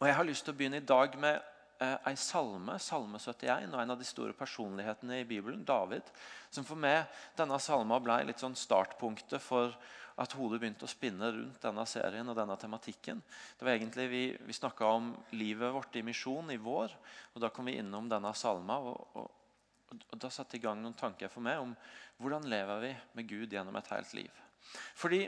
Og 0.00 0.06
Jeg 0.06 0.16
har 0.18 0.26
lyst 0.26 0.44
til 0.44 0.54
å 0.54 0.58
begynne 0.58 0.82
i 0.82 0.86
dag 0.86 1.14
med 1.18 1.38
eh, 1.80 1.98
ei 2.10 2.16
salme, 2.18 2.78
salme 2.82 3.18
71, 3.18 3.70
og 3.70 3.82
en 3.82 3.94
av 3.94 3.98
de 3.98 4.06
store 4.06 4.34
personlighetene 4.34 5.20
i 5.20 5.28
Bibelen, 5.28 5.64
David, 5.64 6.10
som 6.50 6.66
for 6.66 6.78
meg 6.78 7.06
denne 7.38 7.58
salma 7.62 8.00
ble 8.02 8.18
litt 8.26 8.42
sånn 8.42 8.58
startpunktet 8.58 9.42
for 9.42 9.76
at 10.20 10.34
hodet 10.36 10.60
begynte 10.60 10.84
å 10.84 10.90
spinne 10.90 11.30
rundt 11.32 11.62
denne 11.62 11.84
serien 11.88 12.28
og 12.28 12.36
denne 12.36 12.56
tematikken. 12.60 13.22
Det 13.58 13.64
var 13.64 13.76
egentlig 13.76 14.08
Vi, 14.12 14.22
vi 14.48 14.56
snakka 14.56 14.86
om 14.86 15.12
livet 15.32 15.72
vårt 15.72 15.96
i 15.96 16.04
misjon 16.04 16.50
i 16.52 16.60
vår, 16.60 16.92
og 17.32 17.40
da 17.40 17.48
kom 17.48 17.70
vi 17.70 17.78
innom 17.80 18.08
denne 18.10 18.34
salma. 18.36 18.78
Og, 18.78 19.16
og, 19.16 19.30
og 20.02 20.18
Da 20.18 20.30
satte 20.30 20.56
i 20.56 20.62
gang 20.62 20.82
noen 20.82 20.98
tanker 20.98 21.32
for 21.32 21.44
meg 21.44 21.60
om 21.62 21.76
hvordan 22.22 22.48
lever 22.48 22.84
vi 22.84 22.92
med 23.18 23.28
Gud 23.28 23.52
gjennom 23.52 23.76
et 23.76 23.92
helt 23.92 24.12
liv. 24.14 24.42
Fordi 24.94 25.24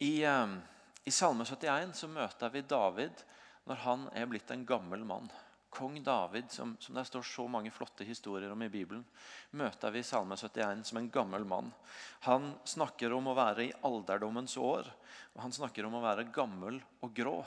i, 0.00 0.24
eh, 0.24 0.56
i 1.04 1.12
Salme 1.12 1.44
71 1.44 1.96
så 1.96 2.08
møter 2.08 2.52
vi 2.52 2.62
David 2.62 3.24
når 3.68 3.84
han 3.84 4.08
er 4.16 4.28
blitt 4.30 4.50
en 4.50 4.66
gammel 4.66 5.04
mann. 5.04 5.28
Kong 5.70 6.02
David, 6.02 6.50
som, 6.50 6.76
som, 6.80 6.94
det 6.94 7.04
står 7.06 7.22
så 7.22 7.46
mange 7.48 7.70
flotte 7.70 8.04
historier 8.04 8.50
om 8.50 8.62
i 8.62 8.68
Bibelen, 8.68 9.04
møter 9.54 9.94
vi 9.94 10.02
i 10.02 10.06
Salme 10.06 10.34
71 10.36 10.82
som 10.88 10.98
en 10.98 11.10
gammel 11.14 11.46
mann. 11.46 11.70
Han 12.26 12.52
snakker 12.66 13.14
om 13.14 13.30
å 13.30 13.36
være 13.38 13.68
i 13.68 13.76
alderdommens 13.86 14.56
år, 14.58 14.90
og 15.34 15.44
han 15.44 15.54
snakker 15.54 15.86
om 15.86 15.94
å 15.94 16.02
være 16.02 16.26
gammel 16.34 16.80
og 17.06 17.14
grå. 17.14 17.38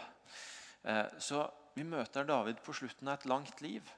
Eh, 0.88 1.06
så 1.20 1.44
vi 1.76 1.84
møter 1.84 2.28
David 2.28 2.64
på 2.64 2.76
slutten 2.80 3.12
av 3.12 3.20
et 3.20 3.28
langt 3.30 3.62
liv, 3.66 3.92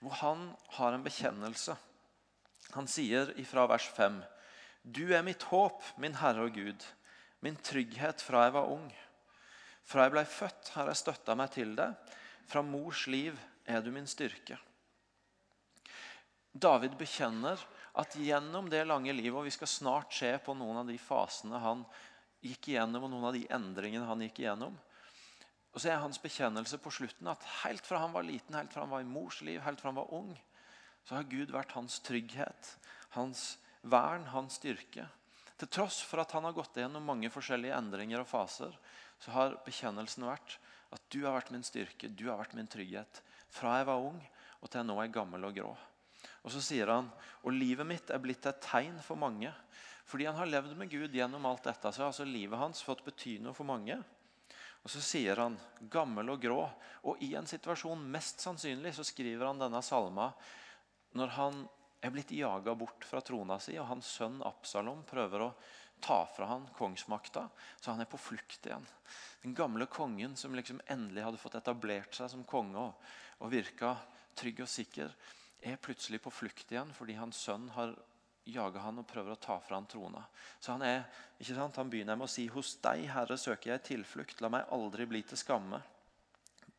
hvor 0.00 0.16
han 0.22 0.48
har 0.78 0.96
en 0.96 1.04
bekjennelse. 1.04 1.76
Han 2.74 2.88
sier 2.90 3.32
ifra 3.40 3.66
vers 3.68 3.88
5.: 3.92 4.22
Du 4.82 5.04
er 5.12 5.24
mitt 5.26 5.48
håp, 5.52 5.82
min 6.00 6.16
Herre 6.20 6.48
og 6.48 6.56
Gud, 6.56 6.84
min 7.44 7.56
trygghet 7.60 8.24
fra 8.24 8.46
jeg 8.46 8.56
var 8.56 8.72
ung. 8.72 8.88
Fra 9.86 10.06
jeg 10.06 10.16
blei 10.16 10.24
født, 10.24 10.72
har 10.74 10.88
jeg 10.90 11.02
støtta 11.02 11.36
meg 11.38 11.52
til 11.54 11.76
det. 11.78 11.92
Fra 12.46 12.62
mors 12.62 13.06
liv 13.10 13.38
er 13.66 13.82
du 13.82 13.90
min 13.94 14.06
styrke. 14.06 14.58
David 16.56 16.96
bekjenner 16.96 17.60
at 17.96 18.16
gjennom 18.16 18.68
det 18.70 18.84
lange 18.86 19.12
livet, 19.12 19.36
og 19.36 19.46
vi 19.48 19.54
skal 19.54 19.70
snart 19.70 20.14
se 20.14 20.30
på 20.44 20.54
noen 20.56 20.82
av 20.82 20.90
de 20.90 20.96
fasene 21.00 21.60
han 21.60 21.84
gikk 22.44 22.70
igjennom, 22.70 23.06
og 23.06 23.12
noen 23.12 23.28
av 23.30 23.36
de 23.36 23.46
endringene 23.52 24.08
han 24.08 24.22
gikk 24.24 24.42
igjennom, 24.42 24.76
og 25.76 25.82
så 25.82 25.90
er 25.92 26.00
hans 26.00 26.20
bekjennelse 26.22 26.78
på 26.80 26.92
slutten 26.94 27.28
at 27.28 27.42
helt 27.60 27.84
fra 27.84 28.00
han 28.00 28.14
var 28.14 28.24
liten, 28.24 28.56
helt 28.56 28.72
fra 28.72 28.86
han 28.86 28.92
var 28.94 29.02
i 29.04 29.08
mors 29.08 29.42
liv, 29.44 29.60
helt 29.60 29.82
fra 29.82 29.90
han 29.90 29.98
var 29.98 30.12
ung, 30.16 30.30
så 31.04 31.18
har 31.18 31.28
Gud 31.28 31.52
vært 31.52 31.74
hans 31.76 31.98
trygghet, 32.06 32.70
hans 33.12 33.58
vern, 33.84 34.24
hans 34.32 34.56
styrke. 34.56 35.04
Til 35.60 35.68
tross 35.72 35.98
for 36.04 36.22
at 36.22 36.32
han 36.36 36.48
har 36.48 36.56
gått 36.56 36.80
gjennom 36.80 37.04
mange 37.04 37.28
forskjellige 37.32 37.76
endringer 37.76 38.22
og 38.22 38.30
faser, 38.30 38.72
så 39.20 39.34
har 39.36 39.58
bekjennelsen 39.66 40.24
vært 40.28 40.56
at 40.94 41.02
du 41.12 41.22
har 41.24 41.36
vært 41.36 41.52
min 41.54 41.66
styrke, 41.66 42.08
du 42.08 42.28
har 42.30 42.40
vært 42.40 42.56
min 42.58 42.70
trygghet. 42.70 43.22
Fra 43.52 43.78
jeg 43.80 43.88
var 43.88 44.02
ung 44.02 44.18
og 44.60 44.70
til 44.70 44.80
jeg 44.80 44.88
nå 44.88 44.96
er 45.02 45.12
gammel 45.14 45.48
og 45.48 45.56
grå. 45.56 45.72
Og 46.46 46.52
så 46.54 46.62
sier 46.62 46.90
han 46.90 47.08
og 47.42 47.54
livet 47.54 47.86
mitt 47.88 48.10
er 48.10 48.22
blitt 48.22 48.46
et 48.48 48.62
tegn 48.62 48.98
for 49.04 49.18
mange. 49.18 49.50
Fordi 50.06 50.28
han 50.28 50.38
har 50.38 50.50
levd 50.50 50.76
med 50.78 50.90
Gud 50.90 51.14
gjennom 51.14 51.46
alt 51.48 51.66
dette, 51.66 51.90
så 51.90 52.04
har 52.04 52.12
altså 52.12 52.26
livet 52.28 52.60
hans 52.60 52.82
fått 52.86 53.02
bety 53.06 53.40
noe 53.42 53.56
for 53.56 53.66
mange. 53.66 53.98
Og 54.86 54.90
Så 54.92 55.02
sier 55.02 55.40
han 55.42 55.56
gammel 55.90 56.30
og 56.30 56.42
grå. 56.42 56.60
Og 57.10 57.22
i 57.26 57.32
en 57.34 57.48
situasjon 57.50 58.04
mest 58.12 58.44
sannsynlig 58.44 58.94
så 58.94 59.02
skriver 59.06 59.48
han 59.48 59.58
denne 59.58 59.82
salma 59.82 60.30
når 61.16 61.32
han 61.34 61.58
er 62.04 62.12
blitt 62.14 62.30
jaga 62.36 62.74
bort 62.78 63.02
fra 63.08 63.22
trona 63.24 63.56
si, 63.58 63.74
og 63.80 63.88
hans 63.88 64.06
sønn 64.18 64.38
Absalom 64.46 65.02
prøver 65.08 65.46
å 65.46 65.52
ta 66.00 66.24
fra 66.36 66.48
han 66.50 66.66
kongsmakta, 66.76 67.46
så 67.80 67.90
han 67.90 68.02
er 68.02 68.10
på 68.10 68.20
flukt 68.20 68.66
igjen. 68.66 68.84
Den 69.42 69.54
gamle 69.54 69.86
kongen 69.86 70.36
som 70.36 70.54
liksom 70.54 70.80
endelig 70.86 71.24
hadde 71.24 71.40
fått 71.40 71.58
etablert 71.58 72.16
seg 72.16 72.30
som 72.32 72.44
konge 72.48 72.78
og, 72.88 73.08
og 73.40 73.52
virka 73.52 73.94
trygg 74.36 74.62
og 74.64 74.70
sikker, 74.70 75.12
er 75.66 75.80
plutselig 75.82 76.20
på 76.22 76.30
flukt 76.30 76.70
igjen 76.70 76.92
fordi 76.94 77.16
hans 77.18 77.40
sønn 77.46 77.70
har 77.74 77.94
jaga 78.46 78.84
han 78.84 79.00
og 79.02 79.08
prøver 79.10 79.34
å 79.34 79.40
ta 79.42 79.58
fra 79.60 79.78
han 79.78 79.88
trona. 79.90 80.22
Så 80.60 80.76
han 80.76 80.84
er, 80.86 81.04
ikke 81.40 81.56
sant? 81.56 81.78
Han 81.80 81.90
begynner 81.90 82.18
med 82.18 82.28
å 82.28 82.30
si 82.30 82.46
Hos 82.52 82.76
deg, 82.84 83.08
Herre, 83.10 83.38
søker 83.40 83.72
jeg 83.72 83.86
tilflukt. 83.88 84.40
La 84.40 84.50
meg 84.52 84.70
aldri 84.74 85.06
bli 85.10 85.22
til 85.26 85.40
skamme. 85.40 85.80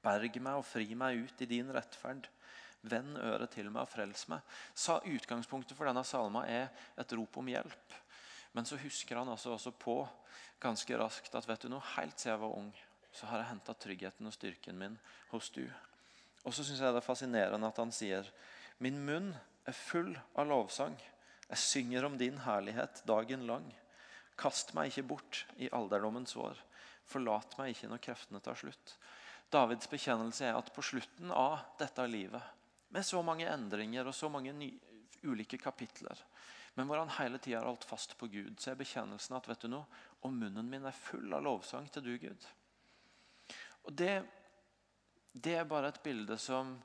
Berg 0.03 0.39
meg 0.39 0.59
og 0.59 0.65
fri 0.67 0.87
meg 0.95 1.25
ut 1.25 1.43
i 1.43 1.49
din 1.49 1.71
rettferd. 1.75 2.29
Vend 2.87 3.17
øret 3.19 3.51
til 3.51 3.67
meg 3.71 3.83
og 3.83 3.91
frels 3.91 4.27
meg. 4.31 4.43
Så 4.71 4.99
utgangspunktet 5.03 5.75
for 5.75 5.89
denne 5.89 6.05
salma 6.07 6.45
er 6.47 6.69
et 6.95 7.17
rop 7.17 7.41
om 7.41 7.51
hjelp. 7.51 7.97
Men 8.57 8.65
så 8.65 8.79
husker 8.81 9.19
han 9.19 9.29
altså 9.29 9.51
også 9.53 9.69
på 9.77 9.99
ganske 10.57 10.97
raskt 10.97 11.35
at 11.37 11.45
vet 11.45 11.61
du 11.61 11.69
noe, 11.69 11.83
helt 11.93 12.17
siden 12.17 12.33
jeg 12.33 12.41
var 12.41 12.55
ung, 12.57 12.71
så 13.13 13.29
har 13.29 13.43
jeg 13.43 13.51
henta 13.51 13.75
tryggheten 13.77 14.29
og 14.29 14.33
styrken 14.33 14.79
min 14.79 14.95
hos 15.29 15.51
du. 15.53 15.67
Og 16.41 16.55
så 16.55 16.65
syns 16.65 16.81
jeg 16.81 16.95
det 16.95 17.03
er 17.03 17.05
fascinerende 17.05 17.69
at 17.69 17.77
han 17.77 17.93
sier 17.93 18.25
Min 18.81 18.97
munn 19.05 19.29
er 19.69 19.77
full 19.77 20.09
av 20.33 20.49
lovsang. 20.49 20.95
Jeg 21.51 21.61
synger 21.61 22.07
om 22.07 22.17
din 22.17 22.41
herlighet 22.47 23.03
dagen 23.09 23.45
lang. 23.45 23.69
Kast 24.41 24.73
meg 24.77 24.89
ikke 24.89 25.05
bort 25.13 25.43
i 25.61 25.69
alderdommens 25.73 26.33
år. 26.41 26.57
Forlat 27.05 27.53
meg 27.61 27.75
ikke 27.75 27.89
når 27.93 28.03
kreftene 28.09 28.41
tar 28.41 28.57
slutt. 28.57 28.97
Davids 29.53 29.89
bekjennelse 29.89 30.49
er 30.49 30.57
at 30.57 30.73
på 30.73 30.81
slutten 30.85 31.29
av 31.29 31.59
dette 31.77 32.09
livet, 32.09 32.41
med 32.89 33.05
så 33.05 33.21
mange 33.21 33.45
endringer 33.49 34.09
og 34.09 34.15
så 34.15 34.33
mange 34.33 34.53
ulike 35.21 35.61
kapitler, 35.61 36.17
men 36.77 36.85
hvor 36.85 37.01
han 37.01 37.13
hele 37.17 37.39
tida 37.41 37.57
har 37.57 37.65
holdt 37.71 37.87
fast 37.89 38.13
på 38.19 38.29
Gud, 38.29 38.53
så 38.61 38.71
er 38.71 38.77
bekjennelsen 38.77 39.33
at 39.33 39.47
vet 39.49 39.63
du 39.65 39.71
noe, 39.71 39.87
og 40.21 40.33
munnen 40.33 40.69
min 40.69 40.85
er 40.85 40.93
full 40.93 41.33
av 41.33 41.41
lovsang 41.45 41.87
til 41.89 42.05
du, 42.05 42.11
Gud. 42.21 42.45
Og 43.87 43.95
det, 43.97 44.21
det 45.33 45.55
er 45.57 45.69
bare 45.69 45.89
et 45.89 46.01
bilde 46.03 46.37
som, 46.41 46.75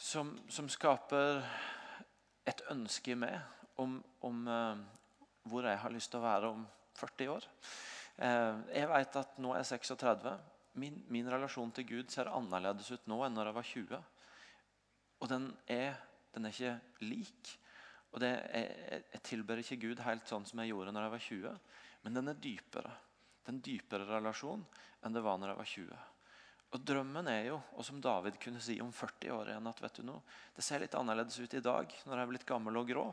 som, 0.00 0.32
som 0.48 0.70
skaper 0.72 1.42
et 2.48 2.64
ønske 2.72 3.12
i 3.12 3.18
meg 3.18 3.36
om, 3.82 3.98
om 4.24 4.46
uh, 4.48 4.80
hvor 5.50 5.68
jeg 5.68 5.80
har 5.82 5.92
lyst 5.92 6.12
til 6.14 6.22
å 6.22 6.26
være 6.26 6.52
om 6.54 6.64
40 6.98 7.32
år. 7.34 7.48
Uh, 8.16 8.62
jeg 8.72 8.88
vet 8.94 9.18
at 9.22 9.40
nå 9.42 9.52
er 9.52 9.60
jeg 9.60 9.82
36. 9.84 10.36
Min, 10.80 11.02
min, 11.12 11.28
relasjon 11.28 11.72
til 11.76 11.88
Gud 11.88 12.12
ser 12.12 12.32
annerledes 12.32 12.88
ut 12.94 13.10
nå 13.10 13.20
enn 13.26 13.36
når 13.36 13.50
jeg 13.50 13.58
var 13.58 13.72
20. 13.74 14.06
Og 15.22 15.30
den 15.30 15.50
er, 15.70 15.98
den 16.32 16.48
er 16.48 16.56
ikke 16.56 17.04
lik. 17.04 17.58
Og 18.12 18.20
det, 18.20 18.30
jeg, 18.52 19.02
jeg 19.14 19.22
tilber 19.24 19.60
ikke 19.62 19.80
Gud 19.86 20.02
helt 20.04 20.28
sånn 20.28 20.44
som 20.48 20.60
jeg 20.60 20.72
gjorde 20.72 20.92
når 20.92 21.06
jeg 21.06 21.14
var 21.14 21.26
20, 21.26 21.76
men 22.04 22.18
den 22.18 22.32
er 22.32 22.40
dypere. 22.44 22.94
Den 23.46 23.58
er 23.58 23.66
dypere 23.66 24.08
relasjon 24.08 24.64
enn 25.02 25.14
det 25.16 25.22
var 25.24 25.38
når 25.40 25.54
jeg 25.54 25.60
var 25.60 25.70
20. 25.74 26.02
Og 26.72 26.84
Drømmen 26.88 27.28
er 27.28 27.42
jo, 27.50 27.58
og 27.76 27.84
som 27.84 28.00
David 28.00 28.38
kunne 28.40 28.60
si 28.64 28.78
om 28.80 28.92
40 28.96 29.32
år 29.34 29.50
igjen, 29.52 29.66
at 29.68 29.80
vet 29.84 29.98
du 29.98 30.06
noe, 30.08 30.22
det 30.56 30.64
ser 30.64 30.80
litt 30.80 30.94
annerledes 30.96 31.36
ut 31.42 31.56
i 31.58 31.64
dag 31.64 31.96
når 32.06 32.14
jeg 32.14 32.24
er 32.24 32.30
blitt 32.30 32.48
gammel 32.48 32.80
og 32.80 32.88
grå. 32.88 33.06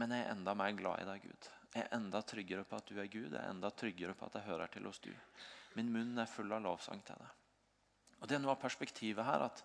Men 0.00 0.14
jeg 0.14 0.24
er 0.24 0.32
enda 0.32 0.54
mer 0.58 0.72
glad 0.74 1.02
i 1.02 1.06
deg, 1.06 1.28
Gud. 1.28 1.50
Jeg 1.72 1.84
er 1.84 1.94
enda 1.96 2.22
tryggere 2.26 2.66
på 2.68 2.78
at 2.78 2.90
du 2.90 2.98
er 2.98 3.10
Gud. 3.12 3.30
Jeg 3.30 3.38
er 3.38 3.52
enda 3.52 3.70
tryggere 3.70 4.16
på 4.18 4.26
at 4.26 4.38
jeg 4.38 4.48
hører 4.48 4.72
til 4.72 4.88
hos 4.88 4.98
du. 5.04 5.12
Min 5.78 5.92
munn 5.94 6.18
er 6.18 6.28
full 6.28 6.50
av 6.52 6.64
lovsang 6.64 7.00
til 7.06 7.20
deg. 7.22 7.38
Og 8.22 8.28
Det 8.28 8.36
er 8.36 8.42
noe 8.42 8.54
av 8.54 8.60
perspektivet 8.62 9.24
her. 9.26 9.46
at 9.46 9.62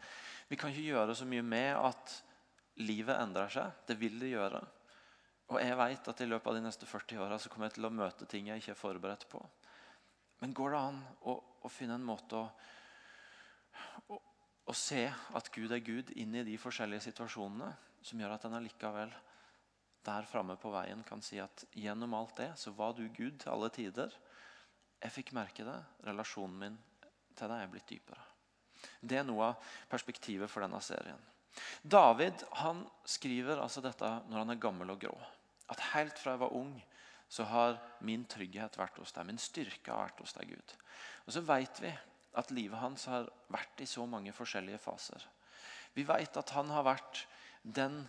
Vi 0.50 0.58
kan 0.58 0.70
ikke 0.70 0.94
gjøre 0.94 1.16
så 1.16 1.26
mye 1.26 1.42
med 1.46 1.74
at 1.76 2.22
livet 2.84 3.18
endrer 3.18 3.52
seg. 3.54 3.84
Det 3.88 3.98
vil 4.00 4.18
det 4.22 4.34
gjøre. 4.34 4.62
Og 5.48 5.62
jeg 5.64 5.78
vet 5.80 6.10
at 6.12 6.22
i 6.22 6.28
løpet 6.28 6.52
av 6.52 6.58
de 6.58 6.64
neste 6.66 6.88
40 6.90 7.22
åra 7.24 7.38
kommer 7.48 7.70
jeg 7.70 7.78
til 7.78 7.88
å 7.88 7.94
møte 7.94 8.28
ting 8.28 8.50
jeg 8.50 8.62
ikke 8.62 8.74
er 8.74 8.82
forberedt 8.82 9.28
på. 9.32 9.42
Men 10.42 10.54
går 10.54 10.74
det 10.74 10.82
an 10.90 10.98
å, 11.32 11.38
å 11.64 11.72
finne 11.72 11.96
en 11.98 12.06
måte 12.06 12.38
å, 12.38 12.50
å, 14.12 14.18
å, 14.68 14.76
se 14.76 15.08
at 15.08 15.50
Gud 15.56 15.72
er 15.74 15.82
Gud 15.86 16.12
inn 16.20 16.36
i 16.36 16.46
de 16.46 16.58
forskjellige 16.62 17.08
situasjonene, 17.08 17.72
som 18.06 18.20
gjør 18.22 18.36
at 18.36 18.46
en 18.46 18.58
allikevel 18.60 19.16
der 20.08 20.28
framme 20.30 20.56
på 20.60 20.72
veien 20.72 21.02
kan 21.08 21.24
si 21.26 21.40
at 21.44 21.66
gjennom 21.76 22.14
alt 22.16 22.38
det 22.40 22.52
så 22.60 22.72
var 22.76 22.94
du 22.96 23.08
Gud 23.08 23.40
til 23.42 23.54
alle 23.56 23.72
tider. 23.74 24.14
Jeg 25.02 25.16
fikk 25.16 25.34
merke 25.36 25.66
det. 25.68 25.80
Relasjonen 26.08 26.60
min 26.62 26.78
til 27.38 27.52
deg 27.52 27.64
er 27.64 27.72
blitt 27.72 27.90
dypere. 27.90 28.24
Det 29.02 29.20
er 29.20 29.26
noe 29.26 29.52
av 29.52 29.74
perspektivet 29.90 30.52
for 30.52 30.64
denne 30.64 30.80
serien. 30.86 31.20
David 31.82 32.44
han 32.62 32.84
skriver 33.08 33.62
altså 33.62 33.82
dette 33.84 34.10
når 34.30 34.44
han 34.44 34.54
er 34.54 34.62
gammel 34.62 34.94
og 34.94 35.02
grå. 35.02 35.16
At 35.72 35.84
helt 35.94 36.20
fra 36.20 36.36
jeg 36.36 36.44
var 36.44 36.56
ung, 36.56 36.76
så 37.28 37.44
har 37.44 37.80
min 38.08 38.24
trygghet 38.30 38.78
vært 38.80 39.00
hos 39.02 39.12
deg. 39.16 39.28
Min 39.28 39.42
styrke 39.42 39.92
har 39.92 40.08
vært 40.08 40.22
hos 40.24 40.36
deg, 40.38 40.54
Gud. 40.54 40.76
Og 41.26 41.34
så 41.36 41.44
vet 41.44 41.82
vi 41.84 41.92
at 42.38 42.54
livet 42.54 42.80
hans 42.80 43.08
har 43.12 43.28
vært 43.52 43.82
i 43.84 43.90
så 43.90 44.06
mange 44.08 44.32
forskjellige 44.36 44.80
faser. 44.80 45.26
Vi 45.98 46.06
vet 46.08 46.40
at 46.40 46.54
han 46.56 46.70
har 46.72 46.86
vært 46.88 47.26
den 47.64 48.04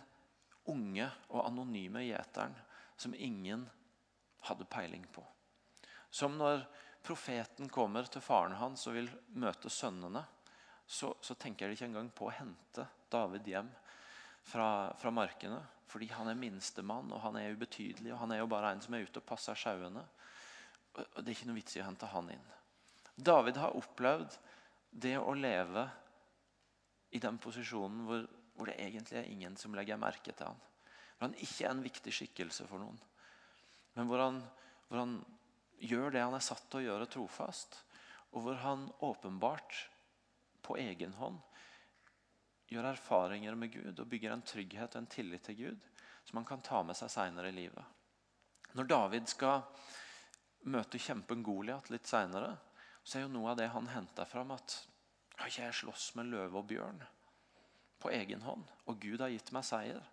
unge 0.69 1.09
og 1.33 1.43
anonyme 1.47 2.03
gjeteren 2.05 2.55
som 2.99 3.15
ingen 3.15 3.65
hadde 4.47 4.67
peiling 4.69 5.03
på. 5.11 5.23
Som 6.09 6.37
når 6.39 6.63
profeten 7.05 7.69
kommer 7.71 8.07
til 8.11 8.23
faren 8.23 8.55
hans 8.59 8.85
og 8.87 8.95
vil 8.95 9.09
møte 9.39 9.71
sønnene, 9.73 10.23
så, 10.85 11.11
så 11.21 11.35
tenker 11.37 11.67
de 11.67 11.77
ikke 11.77 11.89
engang 11.89 12.09
på 12.13 12.29
å 12.29 12.33
hente 12.33 12.85
David 13.09 13.47
hjem 13.47 13.69
fra, 14.45 14.93
fra 14.97 15.11
markene. 15.11 15.59
Fordi 15.89 16.05
han 16.13 16.29
er 16.29 16.37
minstemann, 16.37 17.09
og 17.09 17.21
han 17.23 17.39
er 17.39 17.55
ubetydelig. 17.57 18.11
og 18.13 18.19
Han 18.21 18.35
er 18.35 18.43
jo 18.43 18.49
bare 18.51 18.75
en 18.75 18.81
som 18.83 18.93
er 18.93 19.07
ute 19.07 19.21
og 19.21 19.25
passer 19.25 19.57
sauene. 19.57 20.03
Det 20.93 21.23
er 21.23 21.33
ikke 21.33 21.49
noe 21.49 21.57
vits 21.57 21.77
i 21.77 21.81
å 21.81 21.87
hente 21.87 22.09
han 22.11 22.29
inn. 22.33 22.45
David 23.15 23.57
har 23.57 23.75
opplevd 23.77 24.37
det 24.91 25.15
å 25.17 25.33
leve 25.33 25.87
i 27.09 27.21
den 27.21 27.39
posisjonen 27.41 28.05
hvor, 28.05 28.23
hvor, 28.53 28.69
det 28.69 28.77
egentlig 28.77 29.17
er 29.17 29.31
ingen 29.31 29.57
som 29.57 29.73
legger 29.75 29.99
merke 30.01 30.29
til 30.31 30.51
han. 30.51 30.61
Hvor 31.17 31.27
han 31.27 31.37
ikke 31.41 31.65
er 31.65 31.73
en 31.73 31.83
viktig 31.83 32.13
skikkelse 32.13 32.69
for 32.69 32.81
noen. 32.81 33.01
Men 33.97 34.09
hvor 34.09 34.21
han, 34.21 34.39
hvor 34.87 35.01
han 35.01 35.17
gjør 35.81 36.13
det 36.13 36.21
han 36.21 36.37
er 36.37 36.45
satt 36.45 36.69
til 36.69 36.83
å 36.83 36.85
gjøre, 36.85 37.09
trofast. 37.09 37.81
Og 38.35 38.45
hvor 38.45 38.61
han 38.61 38.85
åpenbart 39.01 39.87
på 40.61 40.77
egen 40.77 41.17
hånd 41.17 41.41
gjør 42.69 42.91
erfaringer 42.91 43.55
med 43.57 43.73
Gud 43.73 43.99
og 43.99 44.09
bygger 44.09 44.33
en 44.35 44.45
trygghet 44.45 44.95
og 44.95 45.01
en 45.01 45.09
tillit 45.11 45.45
til 45.47 45.57
Gud 45.63 45.87
som 46.29 46.37
han 46.37 46.45
kan 46.45 46.61
ta 46.61 46.81
med 46.85 46.97
seg 46.97 47.09
seinere 47.09 47.49
i 47.49 47.55
livet. 47.55 47.85
Når 48.77 48.89
David 48.89 49.29
skal 49.31 49.63
møte 50.69 51.01
kjempen 51.01 51.41
Goliat 51.45 51.89
litt 51.89 52.05
seinere, 52.05 52.51
så 53.01 53.17
er 53.17 53.25
jo 53.25 53.31
noe 53.33 53.53
av 53.53 53.57
det 53.57 53.71
han 53.73 53.89
henter 53.89 54.27
fram, 54.29 54.51
at 54.53 54.75
jeg 55.55 55.73
slåss 55.73 56.11
med 56.19 56.29
løve 56.29 56.59
og 56.61 56.67
bjørn 56.69 57.01
på 57.99 58.11
egen 58.15 58.43
hånd, 58.45 58.67
og 58.85 58.99
Gud 59.01 59.23
har 59.23 59.31
gitt 59.33 59.49
meg 59.55 59.65
seier. 59.67 60.03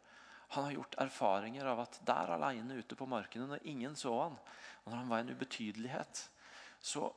Han 0.54 0.68
har 0.68 0.76
gjort 0.76 0.96
erfaringer 1.02 1.68
av 1.68 1.82
at 1.84 2.00
der 2.06 2.32
alene 2.36 2.78
ute 2.78 2.96
på 2.98 3.08
markene, 3.10 3.48
når 3.50 3.66
ingen 3.68 3.96
så 3.98 4.14
han, 4.22 4.38
og 4.84 4.88
når 4.90 4.98
han 5.02 5.12
var 5.12 5.22
en 5.22 5.34
ubetydelighet, 5.34 6.22
så, 6.80 7.10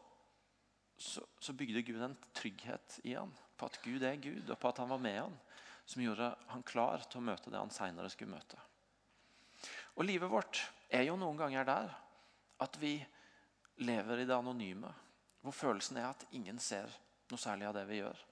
så, 0.99 1.23
så 1.39 1.55
bygde 1.55 1.81
Gud 1.87 2.01
en 2.03 2.17
trygghet 2.35 2.99
i 3.07 3.15
han 3.15 3.31
på 3.59 3.67
at 3.67 3.79
Gud 3.83 4.03
er 4.03 4.19
Gud, 4.19 4.49
og 4.49 4.59
på 4.59 4.71
at 4.71 4.79
han 4.79 4.91
var 4.91 5.01
med 5.03 5.17
han, 5.19 5.37
som 5.85 6.03
gjorde 6.03 6.29
han 6.51 6.63
klar 6.63 7.03
til 7.07 7.19
å 7.19 7.25
møte 7.27 7.51
det 7.51 7.59
han 7.59 7.73
seinere 7.73 8.11
skulle 8.11 8.35
møte. 8.35 8.59
Og 9.99 10.05
livet 10.07 10.31
vårt 10.31 10.61
er 10.91 11.07
jo 11.07 11.17
noen 11.19 11.39
ganger 11.39 11.67
der 11.67 11.91
at 12.63 12.77
vi 12.79 12.93
lever 13.83 14.21
i 14.21 14.27
det 14.27 14.35
anonyme. 14.35 14.91
Hvor 15.43 15.55
følelsen 15.55 15.99
er 15.99 16.09
at 16.11 16.25
ingen 16.35 16.59
ser 16.59 16.91
noe 17.31 17.39
særlig 17.39 17.69
av 17.69 17.75
det 17.75 17.85
vi 17.89 17.99
gjør. 18.01 18.23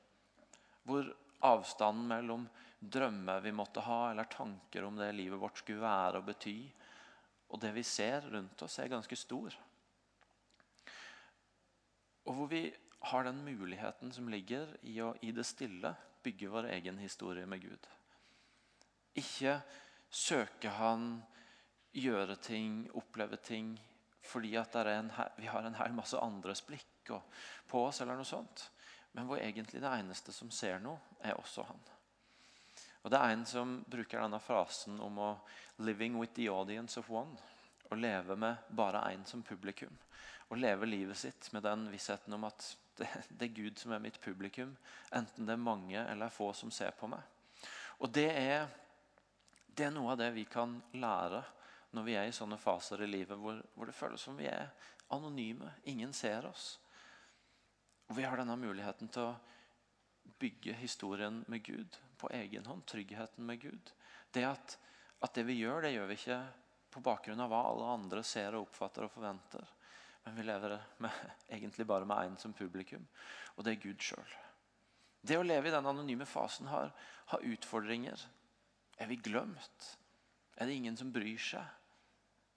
Hvor 0.88 1.12
avstanden 1.48 2.08
mellom 2.08 2.48
drømmer 2.80 3.44
vi 3.44 3.54
måtte 3.56 3.84
ha, 3.84 4.12
eller 4.12 4.30
tanker 4.32 4.86
om 4.88 5.00
det 5.00 5.10
livet 5.16 5.40
vårt 5.40 5.60
skulle 5.64 5.84
være 5.84 6.22
og 6.22 6.28
bety, 6.28 6.58
og 7.48 7.62
det 7.64 7.72
vi 7.76 7.84
ser 7.88 8.28
rundt 8.32 8.62
oss, 8.64 8.80
er 8.80 8.92
ganske 8.92 9.18
stor. 9.18 9.56
Og 12.28 12.36
hvor 12.36 12.52
vi 12.52 12.62
har 13.12 13.24
den 13.24 13.44
muligheten 13.46 14.12
som 14.12 14.30
ligger 14.30 14.74
i 14.82 15.00
å 15.02 15.14
i 15.22 15.32
det 15.32 15.46
stille 15.48 15.94
bygge 16.24 16.52
vår 16.52 16.70
egen 16.76 16.98
historie 17.00 17.46
med 17.48 17.62
Gud. 17.64 17.88
Ikke 19.18 19.60
søke 20.10 20.70
Han 20.70 21.22
gjøre 21.98 22.36
ting, 22.36 22.88
oppleve 22.94 23.40
ting 23.42 23.78
fordi 24.28 24.58
en, 24.58 25.12
vi 25.38 25.48
har 25.48 25.64
en 25.64 25.78
hel 25.80 25.94
masse 25.96 26.20
andres 26.20 26.62
blikk 26.68 27.12
på 27.68 27.84
oss, 27.86 28.02
eller 28.02 28.18
noe 28.20 28.28
sånt. 28.28 28.66
Men 29.16 29.30
hvor 29.30 29.40
egentlig 29.40 29.80
det 29.80 29.88
eneste 29.88 30.34
som 30.36 30.52
ser 30.52 30.82
noe, 30.84 31.00
er 31.24 31.40
også 31.40 31.64
han. 31.64 31.80
Og 33.04 33.12
Det 33.12 33.20
er 33.24 33.32
en 33.32 33.46
som 33.48 33.78
bruker 33.88 34.20
denne 34.20 34.40
frasen 34.44 35.00
om 35.00 35.18
å 35.18 35.30
'living 35.80 36.20
with 36.20 36.34
the 36.34 36.50
audience 36.50 37.00
of 37.00 37.10
one'. 37.10 37.40
Å 37.90 37.96
leve 37.96 38.36
med 38.36 38.58
bare 38.70 39.14
én 39.14 39.26
som 39.26 39.44
publikum. 39.44 39.98
Å 40.48 40.56
leve 40.56 40.88
livet 40.88 41.18
sitt 41.20 41.50
med 41.52 41.64
den 41.64 41.88
vissheten 41.92 42.34
om 42.34 42.46
at 42.48 42.66
det, 42.98 43.08
det, 43.30 43.50
er 43.50 43.56
Gud 43.56 43.80
som 43.80 43.94
er 43.94 44.02
mitt 44.04 44.20
publikum. 44.22 44.76
Enten 45.16 45.46
det 45.46 45.54
er 45.54 45.62
mange 45.62 46.00
eller 46.00 46.34
få 46.34 46.52
som 46.56 46.72
ser 46.74 46.96
på 46.98 47.10
meg. 47.12 47.22
Og 48.00 48.12
det 48.14 48.30
er, 48.32 48.68
det 49.68 49.88
er 49.88 49.94
noe 49.94 50.14
av 50.14 50.22
det 50.22 50.32
vi 50.36 50.46
kan 50.50 50.78
lære 50.98 51.44
når 51.96 52.06
vi 52.06 52.16
er 52.20 52.30
i 52.30 52.36
sånne 52.36 52.60
faser 52.62 53.02
i 53.04 53.10
livet 53.10 53.40
hvor, 53.40 53.60
hvor 53.76 53.90
det 53.90 53.96
føles 53.96 54.22
som 54.22 54.38
vi 54.38 54.48
er 54.50 54.70
anonyme. 55.14 55.72
Ingen 55.92 56.14
ser 56.14 56.46
oss. 56.48 56.78
Og 58.08 58.18
vi 58.18 58.26
har 58.28 58.40
denne 58.40 58.58
muligheten 58.60 59.12
til 59.12 59.30
å 59.32 59.38
bygge 60.40 60.76
historien 60.80 61.44
med 61.48 61.64
Gud 61.64 61.98
på 62.18 62.30
egen 62.36 62.66
hånd. 62.66 62.86
Tryggheten 62.88 63.46
med 63.46 63.62
Gud. 63.62 63.92
Det 64.32 64.46
at, 64.48 64.78
at, 65.20 65.34
det 65.36 65.48
vi 65.48 65.60
gjør, 65.62 65.84
det 65.84 65.94
gjør 65.96 66.10
vi 66.12 66.20
ikke 66.20 66.40
på 66.94 67.04
bakgrunn 67.04 67.44
av 67.44 67.52
hva 67.52 67.64
alle 67.72 67.90
andre 67.98 68.24
ser 68.26 68.56
og 68.56 68.68
oppfatter 68.68 69.08
og 69.08 69.14
forventer. 69.14 69.66
Men 70.28 70.36
vi 70.36 70.46
lever 70.46 70.76
med, 71.04 71.24
egentlig 71.56 71.88
bare 71.88 72.06
med 72.06 72.28
én 72.28 72.38
som 72.42 72.54
publikum, 72.54 73.08
og 73.56 73.64
det 73.64 73.78
er 73.78 73.84
Gud 73.88 74.04
sjøl. 74.04 74.36
Det 75.28 75.40
å 75.40 75.46
leve 75.48 75.72
i 75.72 75.74
den 75.74 75.88
anonyme 75.88 76.28
fasen 76.28 76.68
har, 76.70 76.92
har 77.32 77.48
utfordringer. 77.48 78.22
Er 79.00 79.10
vi 79.10 79.18
glemt? 79.24 79.92
Er 80.58 80.68
det 80.68 80.76
ingen 80.78 80.98
som 81.00 81.10
bryr 81.16 81.42
seg? 81.42 81.66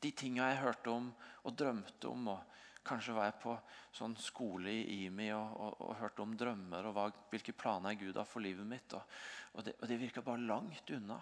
de 0.00 0.12
tinga 0.16 0.48
jeg 0.48 0.62
hørte 0.62 0.92
om 0.92 1.10
og 1.44 1.56
drømte 1.56 2.08
om. 2.08 2.30
og 2.32 2.86
Kanskje 2.86 3.14
var 3.16 3.28
jeg 3.28 3.40
på 3.42 3.56
sånn 3.96 4.16
skole 4.20 4.72
i 4.72 5.04
IMI 5.04 5.28
og, 5.36 5.50
og, 5.60 5.76
og 5.84 5.98
hørte 6.00 6.24
om 6.24 6.32
drømmer 6.38 6.88
og 6.88 6.96
hva, 6.96 7.06
hvilke 7.32 7.54
planer 7.56 7.98
Gud 8.00 8.16
har 8.16 8.28
for 8.28 8.44
livet 8.44 8.66
mitt. 8.66 8.96
Og, 8.96 9.18
og 9.54 9.66
det, 9.66 9.76
det 9.84 10.00
virka 10.00 10.24
bare 10.24 10.40
langt 10.48 10.92
unna. 10.96 11.20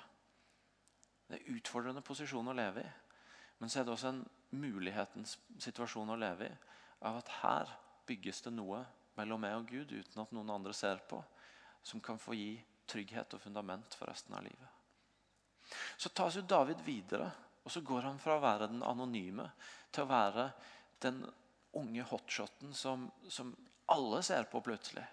Det 1.29 1.41
er 1.41 1.57
utfordrende 1.57 2.05
posisjon 2.07 2.49
å 2.49 2.57
leve 2.57 2.87
i. 2.87 2.95
Men 3.59 3.71
så 3.71 3.81
er 3.81 3.87
det 3.87 3.95
også 3.95 4.13
en 4.13 4.25
mulighetens 4.59 5.37
situasjon 5.61 6.15
å 6.15 6.19
leve 6.19 6.49
i. 6.49 6.57
Av 7.09 7.19
at 7.21 7.35
her 7.43 7.75
bygges 8.09 8.43
det 8.47 8.55
noe 8.55 8.85
mellom 9.19 9.43
meg 9.43 9.57
og 9.59 9.69
Gud 9.71 9.93
uten 9.93 10.23
at 10.23 10.33
noen 10.35 10.55
andre 10.55 10.75
ser 10.75 11.03
på. 11.11 11.21
Som 11.83 12.03
kan 12.05 12.21
få 12.23 12.37
gi 12.39 12.53
trygghet 12.89 13.35
og 13.37 13.43
fundament 13.43 13.95
for 13.99 14.11
resten 14.11 14.35
av 14.39 14.47
livet. 14.47 14.75
Så 16.01 16.09
tas 16.09 16.39
jo 16.39 16.47
David 16.49 16.81
videre 16.87 17.29
og 17.69 17.73
så 17.73 17.83
går 17.85 18.07
han 18.07 18.17
fra 18.17 18.39
å 18.39 18.41
være 18.41 18.71
den 18.71 18.81
anonyme 18.81 19.45
til 19.93 20.07
å 20.07 20.09
være 20.09 20.47
den 21.05 21.19
unge 21.77 22.07
hotshoten 22.09 22.73
som, 22.73 23.03
som 23.29 23.51
alle 23.93 24.23
ser 24.25 24.49
på 24.49 24.63
plutselig. 24.65 25.05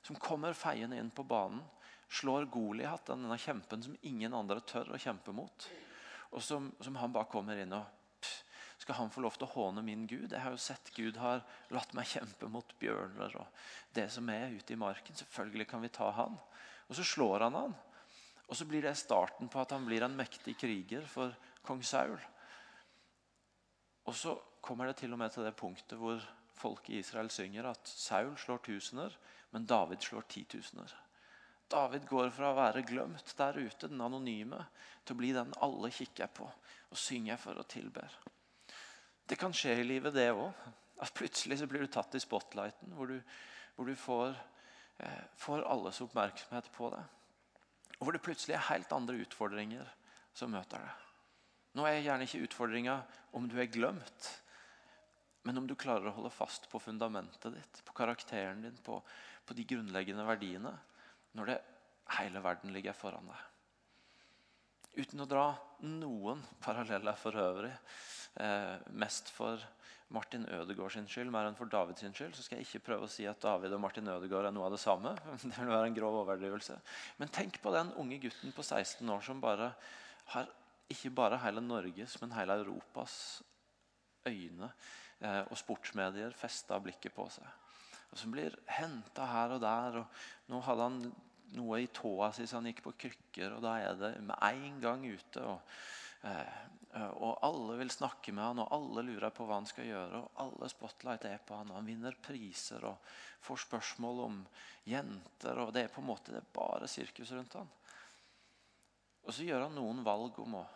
Som 0.00 0.16
kommer 0.16 0.56
feiende 0.56 0.96
inn 0.96 1.10
på 1.12 1.26
banen, 1.28 1.60
slår 2.08 2.48
Goliat, 2.48 3.04
denne 3.10 3.36
kjempen 3.36 3.84
som 3.84 3.98
ingen 4.08 4.32
andre 4.32 4.62
tør 4.64 4.94
å 4.94 5.00
kjempe 5.02 5.34
mot. 5.36 5.66
Og 6.30 6.42
som, 6.42 6.70
som 6.80 6.98
han 7.00 7.12
bare 7.14 7.30
kommer 7.30 7.58
inn 7.58 7.74
og 7.76 7.96
Skal 8.80 8.96
han 8.96 9.10
få 9.12 9.20
lov 9.20 9.34
til 9.36 9.44
å 9.44 9.52
håne 9.52 9.82
min 9.84 10.06
Gud? 10.08 10.32
Jeg 10.32 10.40
har 10.40 10.54
jo 10.54 10.60
sett 10.60 10.88
Gud 10.96 11.18
har 11.20 11.42
latt 11.68 11.90
meg 11.92 12.08
kjempe 12.08 12.48
mot 12.48 12.70
bjørner 12.80 13.34
og 13.36 13.58
det 13.92 14.06
som 14.08 14.28
er 14.32 14.54
ute 14.54 14.72
i 14.72 14.78
marken. 14.80 15.16
Selvfølgelig 15.18 15.66
kan 15.68 15.82
vi 15.84 15.90
ta 15.92 16.08
han. 16.16 16.38
Og 16.88 16.96
så 16.96 17.04
slår 17.04 17.44
han 17.44 17.58
han. 17.58 17.74
Og 18.48 18.56
så 18.56 18.64
blir 18.64 18.82
det 18.82 18.94
starten 18.96 19.52
på 19.52 19.60
at 19.60 19.74
han 19.76 19.84
blir 19.84 20.06
en 20.06 20.16
mektig 20.16 20.56
kriger 20.58 21.04
for 21.06 21.36
kong 21.66 21.84
Saul. 21.84 22.16
Og 24.08 24.16
så 24.16 24.32
kommer 24.64 24.88
det 24.88 24.96
til 25.02 25.12
og 25.12 25.20
med 25.20 25.36
til 25.36 25.44
det 25.44 25.54
punktet 25.60 26.00
hvor 26.00 26.24
folk 26.56 26.88
i 26.90 26.98
Israel 26.98 27.30
synger 27.30 27.68
at 27.70 27.88
Saul 27.88 28.32
slår 28.40 28.64
tusener, 28.64 29.14
men 29.52 29.68
David 29.68 30.02
slår 30.02 30.26
titusener. 30.28 30.96
David 31.70 32.08
går 32.10 32.32
fra 32.34 32.50
å 32.50 32.58
være 32.58 32.82
glemt 32.86 33.34
der 33.38 33.58
ute, 33.60 33.88
den 33.88 34.02
anonyme, 34.02 34.58
til 35.04 35.14
å 35.14 35.20
bli 35.20 35.30
den 35.36 35.52
alle 35.62 35.90
kikker 35.94 36.30
på 36.34 36.48
og 36.90 36.98
synger 36.98 37.38
for 37.38 37.60
og 37.62 37.68
tilber. 37.70 38.10
Det 39.30 39.38
kan 39.38 39.54
skje 39.54 39.76
i 39.78 39.86
livet, 39.86 40.14
det 40.16 40.32
òg. 40.34 40.50
At 41.00 41.14
plutselig 41.16 41.60
så 41.60 41.68
blir 41.70 41.86
du 41.86 41.92
tatt 41.92 42.16
i 42.18 42.20
spotlighten, 42.20 42.90
hvor 42.96 43.08
du, 43.08 43.20
hvor 43.76 43.86
du 43.86 43.94
får, 43.96 44.34
eh, 44.98 45.22
får 45.38 45.62
alles 45.70 46.02
oppmerksomhet 46.04 46.66
på 46.74 46.90
deg. 46.92 47.14
Og 48.00 48.02
hvor 48.04 48.16
det 48.16 48.24
plutselig 48.24 48.56
er 48.56 48.66
helt 48.72 48.92
andre 48.92 49.22
utfordringer 49.22 49.94
som 50.34 50.50
møter 50.52 50.82
deg. 50.82 51.06
Nå 51.78 51.86
er 51.86 52.02
gjerne 52.02 52.26
ikke 52.26 52.42
utfordringa 52.48 52.98
om 53.38 53.46
du 53.48 53.56
er 53.62 53.70
glemt, 53.70 54.30
men 55.46 55.56
om 55.56 55.66
du 55.68 55.76
klarer 55.78 56.10
å 56.10 56.16
holde 56.18 56.32
fast 56.34 56.66
på 56.68 56.82
fundamentet 56.82 57.54
ditt, 57.54 57.82
på 57.86 57.94
karakteren 57.96 58.64
din, 58.66 58.76
på, 58.84 58.98
på 59.46 59.56
de 59.56 59.64
grunnleggende 59.70 60.26
verdiene, 60.26 60.74
når 61.38 61.52
det 61.52 61.58
hele 62.18 62.42
verden 62.42 62.72
ligger 62.74 62.96
foran 62.96 63.30
deg. 63.30 63.46
Uten 65.00 65.22
å 65.22 65.28
dra 65.30 65.44
noen 65.86 66.40
paralleller 66.62 67.18
for 67.18 67.38
øvrig, 67.38 67.72
eh, 68.42 68.80
mest 68.90 69.30
for 69.30 69.62
Martin 70.10 70.46
Ødegaard 70.50 70.90
sin 70.96 71.06
skyld 71.06 71.30
mer 71.30 71.46
enn 71.46 71.56
for 71.58 71.70
David 71.70 72.00
sin 72.00 72.14
skyld, 72.14 72.34
så 72.34 72.42
skal 72.42 72.58
jeg 72.58 72.66
ikke 72.66 72.86
prøve 72.88 73.06
å 73.06 73.10
si 73.10 73.28
at 73.30 73.38
David 73.42 73.76
og 73.76 73.82
Martin 73.84 74.10
Ødegaard 74.10 74.48
er 74.48 74.54
noe 74.54 74.66
av 74.66 74.74
det 74.74 74.82
samme. 74.82 75.14
Det 75.44 75.52
vil 75.54 75.70
være 75.70 75.86
en 75.86 75.94
grov 75.94 76.18
overdrivelse. 76.24 76.78
Men 77.20 77.30
tenk 77.30 77.60
på 77.62 77.70
den 77.74 77.92
unge 78.02 78.18
gutten 78.24 78.54
på 78.56 78.64
16 78.66 79.14
år 79.14 79.22
som 79.22 79.42
bare 79.42 79.70
har 80.34 80.50
ikke 80.90 81.12
bare 81.14 81.38
hele 81.44 81.62
Norges, 81.62 82.16
men 82.20 82.34
hele 82.34 82.58
Europas 82.64 83.14
øyne 84.26 84.72
eh, 85.20 85.44
og 85.46 85.56
sportsmedier 85.58 86.34
festa 86.34 86.80
blikket 86.82 87.14
på 87.14 87.28
seg. 87.30 87.46
Og 88.10 88.18
Som 88.18 88.34
blir 88.34 88.56
henta 88.66 89.26
her 89.26 89.56
og 89.56 89.60
der. 89.62 90.00
og 90.02 90.50
Nå 90.50 90.60
hadde 90.66 90.88
han 90.88 91.00
noe 91.56 91.80
i 91.82 91.88
tåa 91.94 92.30
si 92.34 92.46
så 92.46 92.58
han 92.58 92.68
gikk 92.70 92.84
på 92.84 92.96
krykker, 93.06 93.56
og 93.56 93.64
da 93.64 93.78
er 93.82 93.96
det 93.98 94.12
med 94.22 94.36
en 94.50 94.80
gang 94.82 95.06
ute. 95.06 95.42
og 95.42 95.60
eh, 96.22 96.60
og 96.90 97.38
alle 97.46 97.76
vil 97.78 97.90
snakke 97.94 98.32
med 98.34 98.42
han, 98.42 98.60
og 98.64 98.72
alle 98.74 99.04
lurer 99.06 99.30
på 99.30 99.44
hva 99.46 99.60
han 99.60 99.68
skal 99.68 99.86
gjøre. 99.86 100.24
og 100.24 100.40
Alle 100.42 100.68
spotlight 100.72 101.24
er 101.28 101.38
på 101.46 101.54
han, 101.54 101.70
og 101.70 101.78
han 101.78 101.86
vinner 101.86 102.16
priser 102.22 102.82
og 102.88 103.12
får 103.46 103.62
spørsmål 103.66 104.24
om 104.24 104.40
jenter. 104.90 105.60
og 105.62 105.72
Det 105.72 105.84
er 105.84 105.92
på 105.94 106.02
en 106.02 106.08
måte 106.10 106.42
bare 106.54 106.88
sirkus 106.90 107.30
rundt 107.36 107.54
han. 107.60 107.70
Og 109.22 109.34
så 109.36 109.46
gjør 109.46 109.68
han 109.68 109.76
noen 109.78 110.02
valg 110.02 110.38
om 110.42 110.58
å 110.58 110.66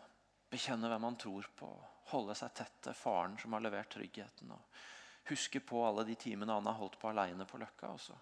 bekjenne 0.53 0.87
hvem 0.93 1.09
han 1.09 1.19
tror 1.19 1.49
på, 1.59 1.71
holde 2.13 2.37
seg 2.39 2.55
tett 2.55 2.77
til 2.85 2.95
faren 2.95 3.35
som 3.41 3.57
har 3.57 3.65
levert 3.65 3.91
tryggheten. 3.91 4.53
og 4.55 4.94
Huske 5.31 5.61
på 5.65 5.81
alle 5.87 6.05
de 6.09 6.17
timene 6.21 6.53
han 6.53 6.67
har 6.69 6.77
holdt 6.79 6.99
på 7.01 7.09
alene 7.11 7.47
på 7.49 7.61
Løkka. 7.61 7.95
Og 7.95 8.01
så 8.01 8.17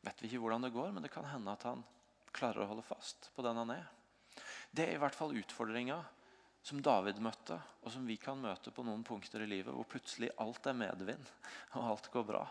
vet 0.00 0.22
vi 0.22 0.30
ikke 0.30 0.42
hvordan 0.44 0.66
det 0.66 0.74
går, 0.74 0.92
men 0.94 1.06
det 1.06 1.12
kan 1.14 1.26
hende 1.28 1.54
at 1.54 1.66
han 1.66 1.82
klarer 2.36 2.64
å 2.64 2.70
holde 2.70 2.86
fast 2.86 3.30
på 3.34 3.44
den 3.46 3.58
han 3.58 3.72
er. 3.74 3.88
Det 4.70 4.86
er 4.86 4.96
i 4.96 5.00
hvert 5.00 5.16
fall 5.16 5.34
utfordringa 5.36 5.98
som 6.66 6.80
David 6.82 7.20
møtte, 7.22 7.56
og 7.86 7.92
som 7.94 8.06
vi 8.08 8.16
kan 8.18 8.40
møte 8.42 8.72
på 8.74 8.82
noen 8.86 9.04
punkter 9.06 9.44
i 9.44 9.48
livet 9.48 9.74
hvor 9.74 9.86
plutselig 9.86 10.32
alt 10.42 10.66
er 10.66 10.74
medvind 10.74 11.28
og 11.78 11.92
alt 11.92 12.10
går 12.10 12.26
bra. 12.26 12.42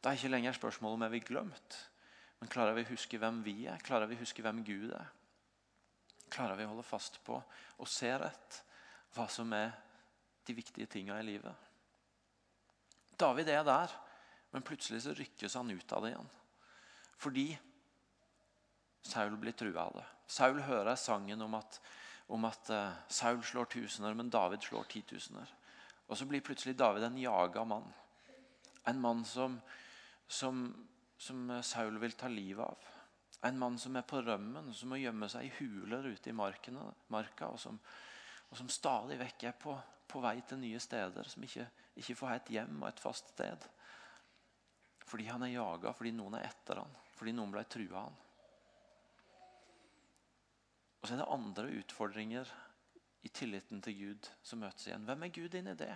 Det 0.00 0.08
er 0.08 0.18
ikke 0.18 0.32
lenger 0.32 0.56
spørsmålet 0.56 0.96
om 0.96 1.04
er 1.04 1.12
vi 1.12 1.20
glemt, 1.24 1.76
men 2.40 2.52
klarer 2.52 2.76
vi 2.76 2.86
å 2.86 2.92
huske 2.94 3.20
hvem 3.20 3.42
vi 3.44 3.58
er? 3.68 3.82
Klarer 3.84 4.08
vi 4.08 4.16
å 4.16 4.22
huske 4.22 4.44
hvem 4.44 4.62
Gud 4.64 4.92
er? 4.96 5.12
Klarer 6.32 6.58
vi 6.58 6.64
å 6.66 6.72
holde 6.72 6.86
fast 6.86 7.20
på 7.24 7.36
og 7.36 7.90
se 7.90 8.10
rett 8.18 8.60
hva 9.16 9.28
som 9.32 9.52
er 9.56 9.72
de 10.48 10.56
viktige 10.56 10.88
tinga 10.90 11.20
i 11.20 11.26
livet? 11.28 11.52
David 13.20 13.48
er 13.52 13.64
der, 13.66 13.92
men 14.52 14.64
plutselig 14.64 15.02
så 15.04 15.14
rykkes 15.16 15.56
han 15.58 15.70
ut 15.70 15.92
av 15.92 16.04
det 16.04 16.12
igjen. 16.12 16.32
Fordi 17.20 17.46
Saul 19.06 19.36
blir 19.40 19.56
trua 19.56 19.86
av 19.86 20.00
det. 20.00 20.06
Saul 20.26 20.60
hører 20.66 20.98
sangen 20.98 21.42
om 21.44 21.54
at, 21.58 21.78
om 22.32 22.44
at 22.48 22.72
uh, 22.74 22.96
Saul 23.08 23.42
slår 23.44 23.70
tusener, 23.72 24.16
men 24.18 24.32
David 24.32 24.64
slår 24.66 24.88
titusener. 24.90 25.52
Og 26.06 26.18
så 26.18 26.26
blir 26.28 26.44
plutselig 26.44 26.76
David 26.78 27.06
en 27.06 27.18
jaga 27.18 27.64
mann. 27.64 27.86
En 28.86 29.00
mann 29.00 29.24
som, 29.26 29.58
som, 30.28 30.68
som 31.18 31.50
Saul 31.62 31.98
vil 32.02 32.14
ta 32.18 32.30
livet 32.30 32.66
av. 32.66 32.92
En 33.46 33.58
mann 33.58 33.78
som 33.78 33.96
er 33.98 34.06
på 34.06 34.20
rømmen, 34.22 34.72
som 34.74 34.90
må 34.90 34.98
gjemme 35.00 35.28
seg 35.30 35.46
i 35.46 35.54
huler 35.58 36.06
ute 36.08 36.30
i 36.30 36.36
markene, 36.36 36.86
marka, 37.12 37.50
og 37.52 37.60
som, 37.62 37.78
og 38.50 38.58
som 38.58 38.68
stadig 38.70 39.18
vekk 39.20 39.48
er 39.48 39.56
på, 39.58 39.74
på, 40.06 40.20
vei 40.22 40.38
til 40.46 40.60
nye 40.62 40.80
steder, 40.82 41.28
som 41.28 41.42
ikke, 41.46 41.66
ikke 41.98 42.18
får 42.18 42.34
et 42.34 42.52
hjem 42.56 42.78
og 42.82 42.88
et 42.90 43.02
fast 43.02 43.32
sted. 43.34 43.66
Fordi 45.06 45.26
han 45.30 45.44
er 45.46 45.56
jaga, 45.56 45.92
fordi 45.94 46.12
noen 46.14 46.38
er 46.38 46.46
etter 46.48 46.82
han, 46.82 46.94
fordi 47.18 47.34
noen 47.34 47.52
ble 47.54 47.64
trua 47.70 48.06
han. 48.06 48.22
Og 51.00 51.08
så 51.08 51.14
er 51.14 51.22
det 51.22 51.30
andre 51.36 51.68
utfordringer 51.82 52.54
i 53.26 53.30
tilliten 53.34 53.82
til 53.82 53.98
Gud 53.98 54.30
som 54.46 54.62
møtes 54.62 54.88
igjen. 54.88 55.06
Hvem 55.06 55.26
er 55.26 55.34
Gud 55.34 55.54
inni 55.58 55.74
det? 55.78 55.94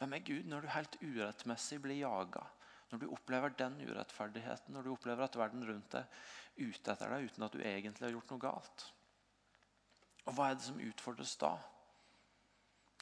Hvem 0.00 0.16
er 0.16 0.24
Gud 0.24 0.46
når 0.48 0.64
du 0.64 0.72
helt 0.72 0.96
urettmessig 1.02 1.80
blir 1.84 2.00
jaga? 2.00 2.46
Når 2.90 3.02
du 3.02 3.10
opplever 3.12 3.52
den 3.54 3.76
urettferdigheten, 3.84 4.74
når 4.74 4.86
du 4.86 4.94
opplever 4.94 5.26
at 5.26 5.36
verden 5.38 5.66
rundt 5.68 5.92
deg 5.92 6.06
er 6.08 6.70
ute 6.72 6.94
etter 6.94 7.12
deg 7.12 7.28
uten 7.28 7.44
at 7.46 7.54
du 7.54 7.60
egentlig 7.60 8.06
har 8.08 8.14
gjort 8.16 8.32
noe 8.32 8.42
galt. 8.42 8.86
Og 10.30 10.36
hva 10.36 10.50
er 10.50 10.58
det 10.58 10.68
som 10.68 10.78
utfordres 10.78 11.34
da? 11.40 11.56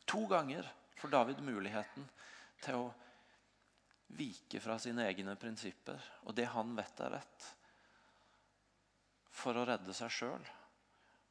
To 0.09 0.25
ganger 0.31 0.65
får 0.97 1.13
David 1.13 1.43
muligheten 1.45 2.07
til 2.65 2.79
å 2.79 2.87
vike 4.17 4.61
fra 4.65 4.79
sine 4.81 5.05
egne 5.05 5.35
prinsipper 5.37 6.01
og 6.25 6.33
det 6.39 6.47
han 6.49 6.73
vet 6.79 7.03
er 7.05 7.13
rett, 7.19 7.49
for 9.29 9.61
å 9.61 9.67
redde 9.69 9.93
seg 9.95 10.11
sjøl. 10.11 10.47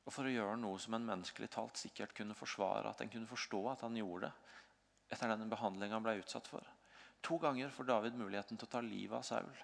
Og 0.06 0.14
for 0.14 0.30
å 0.30 0.32
gjøre 0.32 0.60
noe 0.62 0.78
som 0.80 0.94
en 0.96 1.08
menneskelig 1.10 1.50
talt 1.52 1.82
sikkert 1.82 2.14
kunne 2.16 2.38
forsvare, 2.38 2.94
at 2.94 3.02
en 3.04 3.10
kunne 3.12 3.28
forstå 3.28 3.64
at 3.74 3.82
han 3.84 3.98
gjorde 3.98 4.30
det 4.30 5.16
etter 5.16 5.32
den 5.34 5.50
behandlinga 5.50 5.98
han 5.98 6.06
ble 6.06 6.20
utsatt 6.22 6.48
for. 6.52 6.64
To 7.26 7.40
ganger 7.42 7.74
får 7.74 7.90
David 7.90 8.20
muligheten 8.20 8.60
til 8.60 8.68
å 8.70 8.72
ta 8.72 8.84
livet 8.84 9.18
av 9.18 9.26
Saul. 9.26 9.64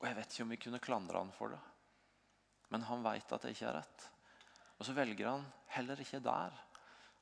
Og 0.00 0.08
Jeg 0.08 0.18
vet 0.18 0.34
ikke 0.34 0.44
om 0.44 0.52
vi 0.52 0.60
kunne 0.66 0.82
klandre 0.82 1.22
han 1.22 1.32
for 1.32 1.54
det, 1.54 1.60
men 2.72 2.86
han 2.88 3.04
veit 3.04 3.32
at 3.32 3.44
det 3.44 3.54
ikke 3.54 3.68
er 3.70 3.78
rett. 3.80 4.06
Og 4.78 4.86
så 4.86 4.94
velger 4.96 5.30
han 5.30 5.44
heller 5.76 6.00
ikke 6.00 6.22
der 6.24 6.54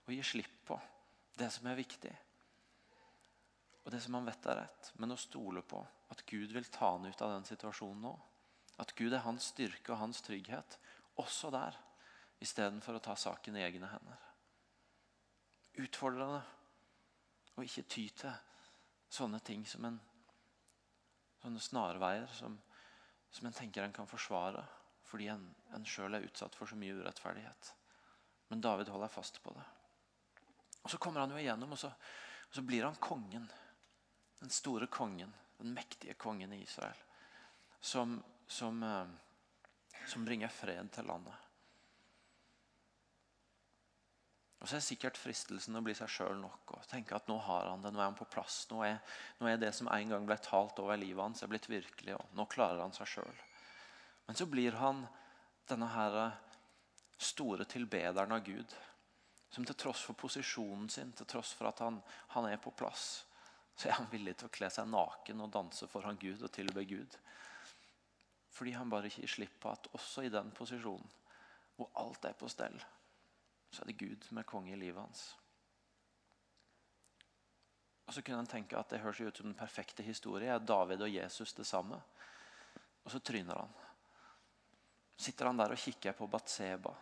å 0.06 0.14
gi 0.14 0.22
slipp 0.26 0.60
på 0.68 0.78
det 1.38 1.48
som 1.52 1.66
er 1.70 1.78
viktig, 1.78 2.12
og 3.82 3.90
det 3.90 3.98
som 4.04 4.14
han 4.14 4.26
vet 4.28 4.46
er 4.46 4.60
rett, 4.62 4.90
men 5.02 5.14
å 5.14 5.18
stole 5.18 5.62
på 5.66 5.80
at 6.12 6.22
Gud 6.28 6.52
vil 6.54 6.68
ta 6.70 6.92
han 6.92 7.06
ut 7.08 7.22
av 7.24 7.32
den 7.34 7.46
situasjonen 7.48 8.04
nå. 8.04 8.12
At 8.82 8.94
Gud 8.98 9.14
er 9.14 9.24
hans 9.24 9.48
styrke 9.52 9.94
og 9.94 10.00
hans 10.00 10.22
trygghet 10.22 10.78
også 11.20 11.50
der, 11.54 11.76
istedenfor 12.42 12.98
å 12.98 13.02
ta 13.02 13.16
saken 13.18 13.56
i 13.58 13.64
egne 13.64 13.90
hender. 13.90 14.22
Utfordrende 15.82 16.42
å 17.56 17.64
ikke 17.64 17.86
ty 17.90 18.06
til 18.22 18.32
sånne 19.12 19.40
ting 19.44 19.64
som 19.68 19.84
en 19.88 19.98
sånne 21.42 21.62
snarveier 21.62 22.30
som, 22.38 22.54
som 23.34 23.48
en 23.48 23.56
tenker 23.56 23.84
en 23.84 23.94
kan 23.94 24.08
forsvare 24.08 24.62
fordi 25.12 25.28
en, 25.28 25.44
en 25.76 25.84
sjøl 25.84 26.16
er 26.16 26.24
utsatt 26.24 26.56
for 26.56 26.70
så 26.70 26.76
mye 26.80 26.96
urettferdighet. 26.96 27.72
Men 28.48 28.64
David 28.64 28.88
holder 28.88 29.12
fast 29.12 29.42
på 29.44 29.52
det. 29.52 29.64
Og 30.82 30.90
Så 30.90 30.98
kommer 30.98 31.20
han 31.20 31.34
jo 31.34 31.40
igjennom, 31.40 31.74
og 31.76 31.78
så, 31.78 31.92
og 32.48 32.56
så 32.56 32.64
blir 32.64 32.86
han 32.88 32.96
kongen. 32.96 33.44
Den 34.40 34.50
store 34.50 34.88
kongen, 34.88 35.34
den 35.60 35.74
mektige 35.76 36.16
kongen 36.16 36.52
i 36.56 36.62
Israel. 36.64 36.96
Som, 37.80 38.16
som, 38.46 38.82
eh, 38.82 40.02
som 40.08 40.24
bringer 40.24 40.48
fred 40.48 40.88
til 40.96 41.06
landet. 41.06 41.36
Og 44.62 44.68
så 44.70 44.78
er 44.78 44.84
sikkert 44.86 45.18
fristelsen 45.18 45.76
å 45.76 45.82
bli 45.84 45.94
seg 45.98 46.10
sjøl 46.10 46.36
nok 46.38 46.76
og 46.76 46.84
tenke 46.88 47.16
at 47.18 47.28
nå 47.28 47.34
har 47.42 47.66
han 47.66 47.82
det, 47.82 47.90
nå 47.92 47.98
er 47.98 48.12
han 48.12 48.18
på 48.18 48.30
plass. 48.30 48.62
Nå 48.70 48.80
er, 48.86 49.00
nå 49.42 49.50
er 49.50 49.58
det 49.58 49.74
som 49.74 49.90
en 49.90 50.14
gang 50.14 50.26
ble 50.28 50.38
talt 50.40 50.78
over 50.78 50.96
livet 50.96 51.20
hans, 51.20 51.42
er 51.42 51.50
blitt 51.50 51.68
virkelig, 51.68 52.14
og 52.14 52.36
nå 52.38 52.46
klarer 52.48 52.80
han 52.84 52.94
seg 52.94 53.10
sjøl. 53.16 53.40
Men 54.32 54.36
så 54.36 54.46
blir 54.46 54.72
han 54.72 55.02
denne 55.68 55.86
her 55.92 56.14
store 57.20 57.66
tilbederen 57.68 58.32
av 58.32 58.38
Gud. 58.46 58.70
Som 59.52 59.66
til 59.68 59.76
tross 59.76 60.06
for 60.08 60.16
posisjonen 60.16 60.86
sin, 60.88 61.10
til 61.12 61.28
tross 61.28 61.50
for 61.52 61.68
at 61.68 61.82
han, 61.84 61.98
han 62.32 62.48
er 62.48 62.56
på 62.56 62.72
plass, 62.72 63.26
så 63.76 63.90
er 63.90 63.98
han 63.98 64.08
villig 64.08 64.38
til 64.40 64.48
å 64.48 64.54
kle 64.54 64.70
seg 64.72 64.88
naken 64.88 65.44
og 65.44 65.52
danse 65.52 65.90
foran 65.92 66.16
Gud 66.16 66.46
og 66.48 66.48
tilbe 66.56 66.86
Gud. 66.88 67.18
Fordi 68.56 68.72
han 68.72 68.88
bare 68.88 69.12
ikke 69.12 69.26
gir 69.26 69.34
slipp 69.34 69.60
på 69.60 69.74
at 69.74 69.90
også 70.00 70.24
i 70.24 70.32
den 70.32 70.48
posisjonen, 70.56 71.12
hvor 71.76 71.92
alt 72.00 72.24
er 72.24 72.40
på 72.40 72.48
stell, 72.48 72.80
så 73.68 73.84
er 73.84 73.92
det 73.92 74.00
Gud 74.00 74.24
som 74.30 74.40
er 74.40 74.48
konge 74.48 74.72
i 74.72 74.80
livet 74.80 75.04
hans. 75.04 75.28
Og 78.08 78.16
Så 78.16 78.24
kunne 78.24 78.40
en 78.48 78.54
tenke 78.56 78.80
at 78.80 78.96
det 78.96 79.04
høres 79.04 79.20
ut 79.20 79.36
som 79.36 79.52
den 79.52 79.60
perfekte 79.60 80.08
historie. 80.08 80.48
Er 80.48 80.68
David 80.72 81.04
og 81.04 81.16
Jesus 81.20 81.52
det 81.52 81.68
samme? 81.68 82.00
Og 83.04 83.12
så 83.12 83.20
tryner 83.20 83.66
han. 83.66 83.80
Sitter 85.16 85.46
han 85.46 85.60
der 85.60 85.74
og 85.74 85.78
kikker 85.78 86.16
på 86.18 86.28
Batseba. 86.30 86.92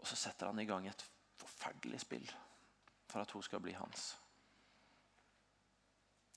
Og 0.00 0.08
så 0.08 0.16
setter 0.18 0.50
han 0.50 0.60
i 0.60 0.66
gang 0.68 0.86
et 0.88 1.06
forferdelig 1.38 2.02
spill 2.02 2.26
for 3.08 3.22
at 3.22 3.30
hun 3.30 3.44
skal 3.46 3.62
bli 3.62 3.72
hans. 3.76 4.10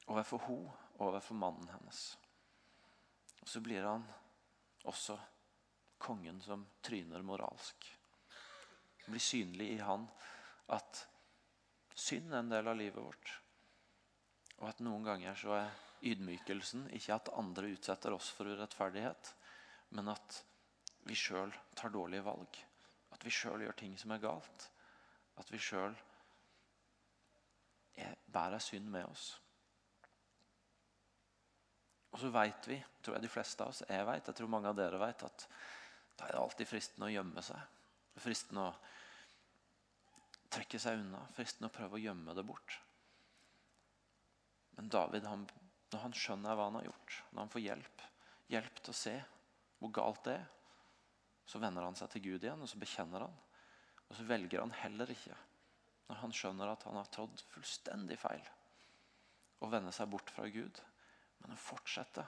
Overfor 0.07 0.45
hun 0.47 0.67
og 0.97 1.01
overfor 1.09 1.35
mannen 1.35 1.67
hennes. 1.73 2.03
Og 3.41 3.49
så 3.49 3.61
blir 3.63 3.83
han 3.83 4.05
også 4.87 5.17
kongen 5.97 6.39
som 6.41 6.65
tryner 6.81 7.25
moralsk. 7.25 7.89
Det 9.03 9.11
blir 9.11 9.23
synlig 9.23 9.69
i 9.73 9.81
han 9.83 10.07
at 10.75 11.03
synd 11.95 12.33
er 12.33 12.43
en 12.43 12.51
del 12.51 12.67
av 12.67 12.77
livet 12.77 13.03
vårt. 13.03 13.33
Og 14.61 14.69
at 14.69 14.81
noen 14.85 15.05
ganger 15.05 15.37
så 15.37 15.53
er 15.57 15.75
ydmykelsen 16.07 16.87
ikke 16.95 17.17
at 17.17 17.33
andre 17.39 17.71
utsetter 17.73 18.13
oss 18.13 18.29
for 18.35 18.49
urettferdighet, 18.51 19.33
men 19.95 20.11
at 20.11 20.41
vi 21.07 21.15
sjøl 21.15 21.53
tar 21.77 21.93
dårlige 21.93 22.25
valg. 22.25 22.59
At 23.15 23.23
vi 23.23 23.31
sjøl 23.33 23.63
gjør 23.63 23.77
ting 23.79 23.95
som 23.99 24.11
er 24.13 24.23
galt. 24.23 24.69
At 25.39 25.51
vi 25.53 25.61
sjøl 25.61 25.95
bærer 28.33 28.61
synd 28.61 28.89
med 28.93 29.05
oss. 29.07 29.29
Og 32.13 32.21
så 32.21 32.29
veit 32.33 32.67
vi, 32.69 32.77
tror 33.03 33.17
jeg 33.17 33.25
de 33.25 33.31
fleste 33.31 33.63
av 33.63 33.73
oss, 33.73 33.83
jeg 33.87 34.05
vet, 34.07 34.29
jeg 34.29 34.37
tror 34.37 34.51
mange 34.51 34.69
av 34.71 34.77
dere 34.77 34.99
vet, 35.01 35.23
at 35.27 35.47
da 36.17 36.27
er 36.27 36.33
det 36.33 36.41
alltid 36.41 36.69
fristende 36.69 37.09
å 37.09 37.13
gjemme 37.13 37.43
seg. 37.45 37.79
Fristende 38.17 38.63
å 38.65 38.75
trekke 40.53 40.79
seg 40.81 41.01
unna. 41.01 41.21
Fristende 41.35 41.69
å 41.69 41.75
prøve 41.75 41.97
å 41.97 42.01
gjemme 42.01 42.33
det 42.37 42.45
bort. 42.47 42.77
Men 44.77 44.89
David, 44.93 45.27
han, 45.29 45.45
når 45.93 46.05
han 46.05 46.15
skjønner 46.17 46.57
hva 46.57 46.69
han 46.69 46.79
har 46.79 46.87
gjort, 46.87 47.19
når 47.31 47.41
han 47.43 47.53
får 47.53 47.65
hjelp, 47.65 48.05
hjelp 48.53 48.81
til 48.81 48.93
å 48.93 48.97
se 48.97 49.15
hvor 49.79 49.93
galt 49.93 50.23
det 50.25 50.37
er, 50.39 50.47
så 51.47 51.61
vender 51.63 51.85
han 51.85 51.95
seg 51.95 52.11
til 52.11 52.25
Gud 52.25 52.43
igjen 52.43 52.63
og 52.63 52.69
så 52.69 52.79
bekjenner 52.81 53.23
han. 53.27 53.35
Og 54.07 54.15
så 54.15 54.25
velger 54.27 54.63
han 54.63 54.73
heller 54.81 55.11
ikke, 55.11 55.35
når 56.07 56.21
han 56.21 56.33
skjønner 56.35 56.71
at 56.71 56.85
han 56.87 56.95
har 56.99 57.09
trådd 57.11 57.43
fullstendig 57.51 58.17
feil, 58.19 58.43
å 59.63 59.69
vende 59.71 59.91
seg 59.95 60.09
bort 60.11 60.29
fra 60.31 60.47
Gud, 60.51 60.79
men 61.41 61.53
å 61.53 61.59
fortsette 61.59 62.23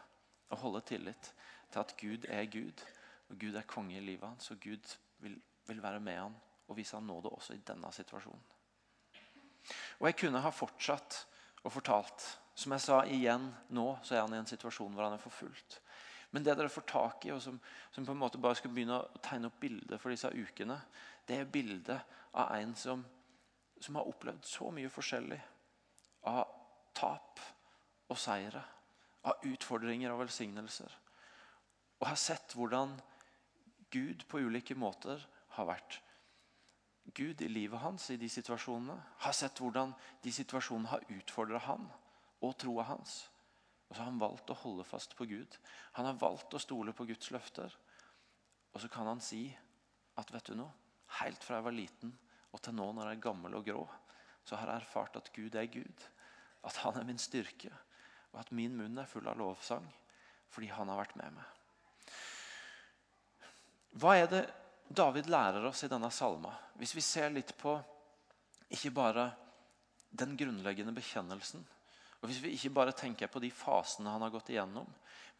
å 0.50 0.60
holde 0.60 0.82
tillit 0.90 1.32
til 1.70 1.82
at 1.82 1.96
Gud 2.00 2.26
er 2.32 2.50
Gud, 2.52 2.84
og 3.30 3.38
Gud 3.40 3.56
er 3.56 3.68
konge 3.70 3.98
i 3.98 4.04
livet 4.04 4.28
hans, 4.28 4.50
og 4.52 4.60
Gud 4.64 4.96
vil, 5.24 5.38
vil 5.70 5.84
være 5.84 6.02
med 6.04 6.18
han 6.20 6.38
og 6.70 6.78
vise 6.78 6.98
han 6.98 7.08
nåde 7.08 7.32
også 7.34 7.56
i 7.56 7.64
denne 7.66 7.92
situasjonen. 7.94 8.42
Og 10.00 10.08
Jeg 10.08 10.18
kunne 10.18 10.42
ha 10.42 10.52
fortsatt 10.54 11.24
og 11.64 11.74
fortalt. 11.74 12.26
Som 12.60 12.74
jeg 12.76 12.84
sa 12.84 13.00
igjen 13.08 13.46
nå, 13.76 13.86
så 14.04 14.16
er 14.16 14.26
han 14.26 14.34
i 14.36 14.40
en 14.42 14.50
situasjon 14.50 14.92
hvor 14.94 15.08
han 15.08 15.16
er 15.16 15.24
forfulgt. 15.24 15.80
Men 16.32 16.46
det 16.46 16.56
dere 16.58 16.70
får 16.70 16.86
tak 16.90 17.26
i, 17.26 17.32
og 17.34 17.42
som, 17.42 17.58
som 17.92 18.06
på 18.06 18.14
en 18.14 18.22
måte 18.22 18.42
bare 18.42 18.58
skal 18.60 18.74
begynne 18.74 19.00
å 19.00 19.22
tegne 19.26 19.50
opp 19.50 19.58
bildet 19.62 20.02
for 20.02 20.14
disse 20.14 20.30
ukene, 20.30 20.78
det 21.26 21.40
er 21.40 21.50
bildet 21.50 22.18
av 22.38 22.52
en 22.54 22.76
som, 22.78 23.02
som 23.82 23.98
har 23.98 24.10
opplevd 24.10 24.46
så 24.46 24.70
mye 24.74 24.92
forskjellig. 24.94 25.40
Av 26.30 26.44
tap, 26.98 27.42
og 28.10 28.18
seire, 28.18 28.62
av 29.30 29.46
utfordringer 29.46 30.14
og 30.14 30.24
velsignelser. 30.24 30.94
Og 32.00 32.08
har 32.08 32.20
sett 32.20 32.54
hvordan 32.58 32.96
Gud 33.94 34.26
på 34.30 34.42
ulike 34.46 34.78
måter 34.78 35.22
har 35.58 35.68
vært 35.70 36.00
Gud 37.16 37.42
i 37.42 37.50
livet 37.50 37.82
hans 37.82 38.10
i 38.14 38.18
de 38.22 38.30
situasjonene. 38.30 38.96
Har 39.26 39.34
sett 39.34 39.60
hvordan 39.60 39.94
de 40.24 40.32
situasjonene 40.34 40.92
har 40.92 41.06
utfordra 41.10 41.62
han 41.66 41.88
og 42.46 42.56
troa 42.62 42.86
hans. 42.92 43.24
Og 43.90 43.96
så 43.96 44.04
har 44.04 44.12
han 44.12 44.22
valgt 44.22 44.52
å 44.54 44.58
holde 44.62 44.86
fast 44.86 45.16
på 45.18 45.26
Gud. 45.30 45.58
Han 45.98 46.06
har 46.06 46.20
valgt 46.22 46.54
å 46.54 46.62
stole 46.62 46.94
på 46.94 47.08
Guds 47.10 47.32
løfter. 47.34 47.74
Og 48.74 48.82
så 48.84 48.90
kan 48.92 49.10
han 49.10 49.22
si 49.24 49.48
at 50.20 50.30
vet 50.34 50.52
du 50.52 50.60
noe, 50.60 50.72
helt 51.20 51.44
fra 51.44 51.58
jeg 51.58 51.66
var 51.66 51.74
liten 51.74 52.14
og 52.54 52.62
til 52.66 52.76
nå 52.78 52.86
når 52.94 53.10
jeg 53.10 53.18
er 53.18 53.24
gammel 53.24 53.58
og 53.58 53.66
grå, 53.66 53.84
så 54.46 54.58
har 54.58 54.72
jeg 54.72 54.84
erfart 54.84 55.18
at 55.20 55.32
Gud 55.34 55.58
er 55.58 55.70
Gud. 55.70 56.06
At 56.66 56.80
han 56.84 56.98
er 57.00 57.06
min 57.08 57.22
styrke, 57.22 57.72
og 58.34 58.42
at 58.42 58.52
min 58.56 58.76
munn 58.78 58.98
er 58.98 59.10
full 59.10 59.28
av 59.30 59.40
lovsang 59.40 59.88
fordi 60.50 60.72
han 60.74 60.90
har 60.90 60.98
vært 60.98 61.18
med 61.20 61.36
meg. 61.36 61.50
Hva 64.02 64.16
er 64.18 64.30
det 64.32 64.40
David 64.90 65.30
lærer 65.30 65.68
oss 65.70 65.84
i 65.86 65.90
denne 65.92 66.10
salma? 66.14 66.56
Hvis 66.82 66.96
vi 66.98 67.04
ser 67.06 67.30
litt 67.30 67.54
på 67.58 67.76
ikke 68.74 68.90
bare 68.94 69.28
den 70.10 70.34
grunnleggende 70.38 70.94
bekjennelsen, 70.98 71.62
og 72.20 72.28
Hvis 72.28 72.42
vi 72.44 72.54
ikke 72.56 72.74
bare 72.76 72.96
tenker 72.96 73.32
på 73.32 73.40
de 73.40 73.52
fasene 73.52 74.12
han 74.12 74.24
har 74.26 74.34
gått 74.34 74.52
igjennom, 74.52 74.88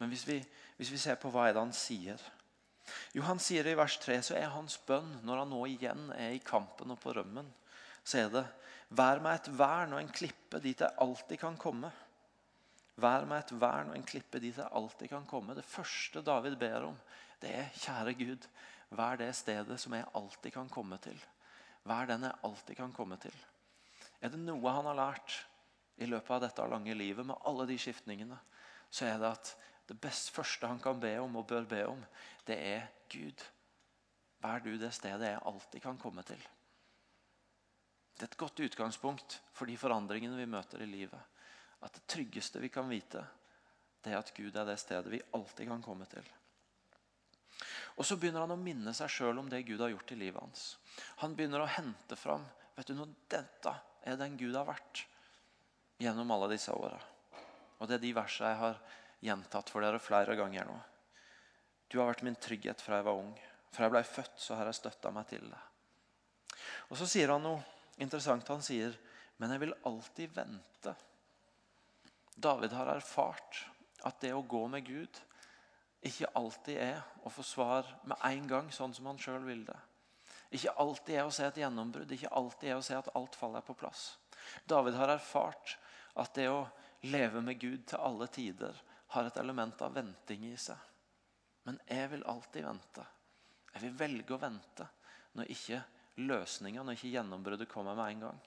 men 0.00 0.08
hvis 0.08 0.24
vi, 0.28 0.38
hvis 0.78 0.92
vi 0.94 1.00
ser 1.00 1.18
på 1.20 1.28
hva 1.32 1.48
er 1.48 1.56
det 1.56 1.64
han 1.64 1.74
sier 1.76 2.20
Jo, 3.12 3.22
Han 3.22 3.38
sier 3.38 3.66
i 3.68 3.76
vers 3.78 3.98
3 4.02 4.16
så 4.24 4.34
er 4.38 4.48
hans 4.50 4.78
bønn 4.86 5.18
når 5.22 5.42
han 5.42 5.52
nå 5.52 5.60
igjen 5.68 6.08
er 6.16 6.32
i 6.34 6.42
kampen 6.42 6.90
og 6.90 6.98
på 7.02 7.12
rømmen, 7.14 7.46
så 8.02 8.24
er 8.24 8.32
det 8.32 8.46
Vær 8.90 9.20
meg 9.22 9.36
et 9.38 9.50
vern 9.54 9.92
og 9.94 10.00
en 10.00 10.10
klippe 10.10 10.58
dit 10.58 10.80
jeg 10.82 10.98
alltid 10.98 11.38
kan 11.38 11.54
komme. 11.60 11.92
Vær 12.98 13.22
meg 13.28 13.44
et 13.44 13.52
vern 13.62 13.92
og 13.92 13.98
en 14.00 14.06
klippe 14.08 14.40
dit 14.42 14.56
jeg 14.56 14.66
alltid 14.66 15.12
kan 15.12 15.28
komme. 15.30 15.54
Det 15.54 15.62
første 15.62 16.24
David 16.26 16.56
ber 16.58 16.88
om, 16.88 16.96
det 17.38 17.52
er 17.54 17.70
kjære 17.84 18.16
Gud, 18.18 18.48
vær 18.98 19.20
det 19.20 19.30
stedet 19.38 19.78
som 19.78 19.94
jeg 19.94 20.08
alltid 20.18 20.56
kan 20.56 20.72
komme 20.72 20.98
til. 21.04 21.14
Vær 21.86 22.10
den 22.10 22.26
jeg 22.26 22.42
alltid 22.48 22.80
kan 22.80 22.90
komme 22.96 23.20
til. 23.22 23.36
Er 24.20 24.34
det 24.34 24.42
noe 24.42 24.74
han 24.74 24.90
har 24.90 24.98
lært, 24.98 25.38
i 26.00 26.08
løpet 26.08 26.32
av 26.36 26.44
dette 26.44 26.66
lange 26.72 26.94
livet 26.96 27.26
med 27.28 27.38
alle 27.48 27.66
de 27.68 27.76
skiftningene, 27.80 28.38
så 28.90 29.06
er 29.06 29.18
det 29.20 29.30
at 29.30 29.52
det 29.90 29.98
best 30.00 30.30
første 30.34 30.68
han 30.70 30.80
kan 30.82 31.00
be 31.02 31.12
om 31.20 31.36
og 31.40 31.48
bør 31.50 31.66
be 31.68 31.80
om, 31.90 32.00
det 32.46 32.56
er 32.56 32.86
Gud. 33.10 33.42
Vær 34.40 34.62
du 34.64 34.72
det 34.78 34.92
stedet 34.96 35.32
jeg 35.32 35.42
alltid 35.50 35.82
kan 35.84 35.98
komme 36.00 36.24
til. 36.26 36.40
Det 38.14 38.26
er 38.26 38.30
et 38.30 38.40
godt 38.40 38.62
utgangspunkt 38.62 39.40
for 39.56 39.68
de 39.68 39.76
forandringene 39.80 40.38
vi 40.38 40.48
møter 40.48 40.82
i 40.84 40.88
livet. 40.88 41.20
At 41.80 41.94
det 41.96 42.06
tryggeste 42.08 42.60
vi 42.60 42.68
kan 42.72 42.88
vite, 42.88 43.22
det 44.04 44.12
er 44.12 44.20
at 44.20 44.32
Gud 44.36 44.56
er 44.56 44.68
det 44.68 44.78
stedet 44.80 45.12
vi 45.12 45.22
alltid 45.36 45.68
kan 45.68 45.82
komme 45.84 46.08
til. 46.08 46.24
Og 47.96 48.06
Så 48.06 48.16
begynner 48.16 48.46
han 48.46 48.54
å 48.54 48.60
minne 48.60 48.94
seg 48.96 49.10
sjøl 49.12 49.40
om 49.42 49.48
det 49.50 49.66
Gud 49.68 49.80
har 49.82 49.90
gjort 49.92 50.12
i 50.14 50.20
livet 50.20 50.40
hans. 50.40 50.66
Han 51.20 51.34
begynner 51.36 51.64
å 51.64 51.68
hente 51.68 52.16
fram 52.16 52.46
vet 52.76 52.88
du 52.88 52.96
noe, 52.96 53.12
dette 53.28 53.74
er 54.08 54.16
den 54.16 54.38
Gud 54.40 54.56
har 54.56 54.68
vært 54.68 55.02
gjennom 56.00 56.30
alle 56.32 56.48
disse 56.54 56.72
åra. 56.72 56.98
Og 57.80 57.88
det 57.88 57.98
er 57.98 58.04
de 58.04 58.12
versene 58.16 58.52
jeg 58.52 58.60
har 58.60 58.80
gjentatt 59.20 59.72
for 59.72 59.84
dere 59.84 60.00
flere 60.00 60.36
ganger 60.38 60.68
nå. 60.68 60.76
Du 61.90 61.98
har 61.98 62.08
vært 62.08 62.24
min 62.24 62.38
trygghet 62.40 62.80
fra 62.80 63.00
jeg 63.00 63.08
var 63.08 63.20
ung. 63.20 63.34
Fra 63.70 63.86
jeg 63.86 63.94
ble 63.94 64.02
født, 64.06 64.38
så 64.40 64.56
har 64.56 64.70
jeg 64.70 64.78
støtta 64.80 65.12
meg 65.14 65.28
til 65.30 65.44
det. 65.50 65.60
Og 66.90 66.98
Så 66.98 67.08
sier 67.10 67.32
han 67.32 67.44
noe 67.44 67.60
interessant. 67.98 68.48
Han 68.48 68.62
sier, 68.62 68.96
'Men 69.38 69.50
jeg 69.50 69.60
vil 69.60 69.74
alltid 69.84 70.30
vente'. 70.34 70.94
David 72.36 72.72
har 72.72 72.86
erfart 72.86 73.64
at 74.04 74.20
det 74.20 74.32
å 74.32 74.46
gå 74.46 74.68
med 74.68 74.86
Gud 74.86 75.20
ikke 76.00 76.30
alltid 76.34 76.78
er 76.78 77.02
å 77.24 77.30
få 77.30 77.42
svar 77.44 77.84
med 78.04 78.16
en 78.24 78.46
gang, 78.48 78.70
sånn 78.72 78.94
som 78.94 79.06
han 79.06 79.18
sjøl 79.18 79.44
vil 79.44 79.64
det. 79.64 79.76
Ikke 80.50 80.72
alltid 80.82 81.14
er 81.16 81.26
å 81.26 81.30
se 81.34 81.44
et 81.44 81.60
gjennombrudd, 81.60 82.10
ikke 82.10 82.32
alltid 82.32 82.70
er 82.70 82.76
å 82.76 82.82
se 82.82 82.96
at 82.96 83.10
alt 83.14 83.36
faller 83.36 83.60
på 83.60 83.74
plass. 83.74 84.16
David 84.66 84.94
har 84.94 85.12
erfart 85.12 85.76
at 86.14 86.34
det 86.34 86.48
å 86.50 86.66
leve 87.06 87.42
med 87.44 87.60
Gud 87.60 87.86
til 87.88 88.02
alle 88.02 88.28
tider 88.32 88.76
har 89.14 89.26
et 89.26 89.38
element 89.40 89.82
av 89.82 89.94
venting 89.94 90.44
i 90.50 90.56
seg. 90.58 90.78
Men 91.66 91.80
jeg 91.86 92.10
vil 92.12 92.26
alltid 92.30 92.66
vente. 92.66 93.06
Jeg 93.74 93.84
vil 93.84 93.98
velge 93.98 94.34
å 94.34 94.42
vente 94.42 94.86
når 95.38 95.50
ikke 95.54 95.80
løsninga, 96.20 96.82
når 96.82 96.98
ikke 96.98 97.12
gjennombruddet 97.14 97.70
kommer 97.70 97.98
med 97.98 98.14
en 98.14 98.24
gang. 98.26 98.40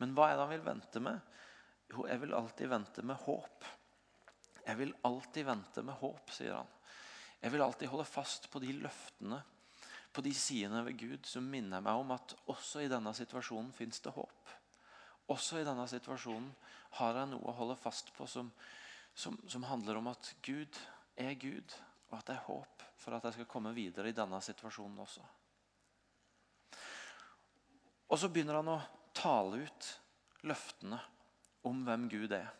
Men 0.00 0.14
hva 0.16 0.30
er 0.30 0.36
det 0.36 0.44
han 0.44 0.54
vil 0.54 0.66
vente 0.66 1.02
med? 1.02 1.32
Jo, 1.92 2.06
jeg 2.08 2.22
vil 2.22 2.36
alltid 2.36 2.70
vente 2.70 3.04
med 3.06 3.20
håp. 3.26 3.66
Jeg 4.64 4.80
vil 4.80 4.94
alltid 5.04 5.46
vente 5.46 5.84
med 5.84 5.98
håp, 6.00 6.32
sier 6.32 6.56
han. 6.56 6.70
Jeg 7.44 7.52
vil 7.52 7.62
alltid 7.62 7.90
holde 7.92 8.06
fast 8.08 8.48
på 8.50 8.62
de 8.62 8.72
løftene, 8.78 9.42
på 10.14 10.22
de 10.24 10.30
sidene 10.36 10.80
ved 10.86 10.96
Gud 10.96 11.26
som 11.28 11.44
minner 11.50 11.82
meg 11.84 12.00
om 12.00 12.14
at 12.14 12.36
også 12.48 12.84
i 12.84 12.88
denne 12.88 13.12
situasjonen 13.16 13.72
fins 13.76 14.00
det 14.00 14.14
håp. 14.14 14.43
Også 15.32 15.60
i 15.60 15.64
denne 15.64 15.86
situasjonen 15.88 16.50
har 16.98 17.16
jeg 17.18 17.30
noe 17.30 17.48
å 17.48 17.56
holde 17.56 17.76
fast 17.80 18.12
på 18.16 18.26
som, 18.28 18.50
som, 19.16 19.38
som 19.48 19.64
handler 19.64 19.98
om 20.00 20.10
at 20.12 20.34
Gud 20.44 20.76
er 21.16 21.32
Gud, 21.40 21.72
og 22.10 22.18
at 22.18 22.28
det 22.28 22.36
er 22.36 22.46
håp 22.48 22.84
for 23.00 23.16
at 23.16 23.24
jeg 23.28 23.38
skal 23.38 23.48
komme 23.48 23.72
videre 23.76 24.10
i 24.10 24.16
denne 24.16 24.40
situasjonen 24.44 25.00
også. 25.04 25.24
Og 28.12 28.20
så 28.20 28.28
begynner 28.30 28.60
han 28.60 28.70
å 28.74 28.82
tale 29.16 29.64
ut 29.64 29.90
løftene 30.44 31.00
om 31.64 31.80
hvem 31.86 32.06
Gud 32.12 32.34
er. 32.36 32.50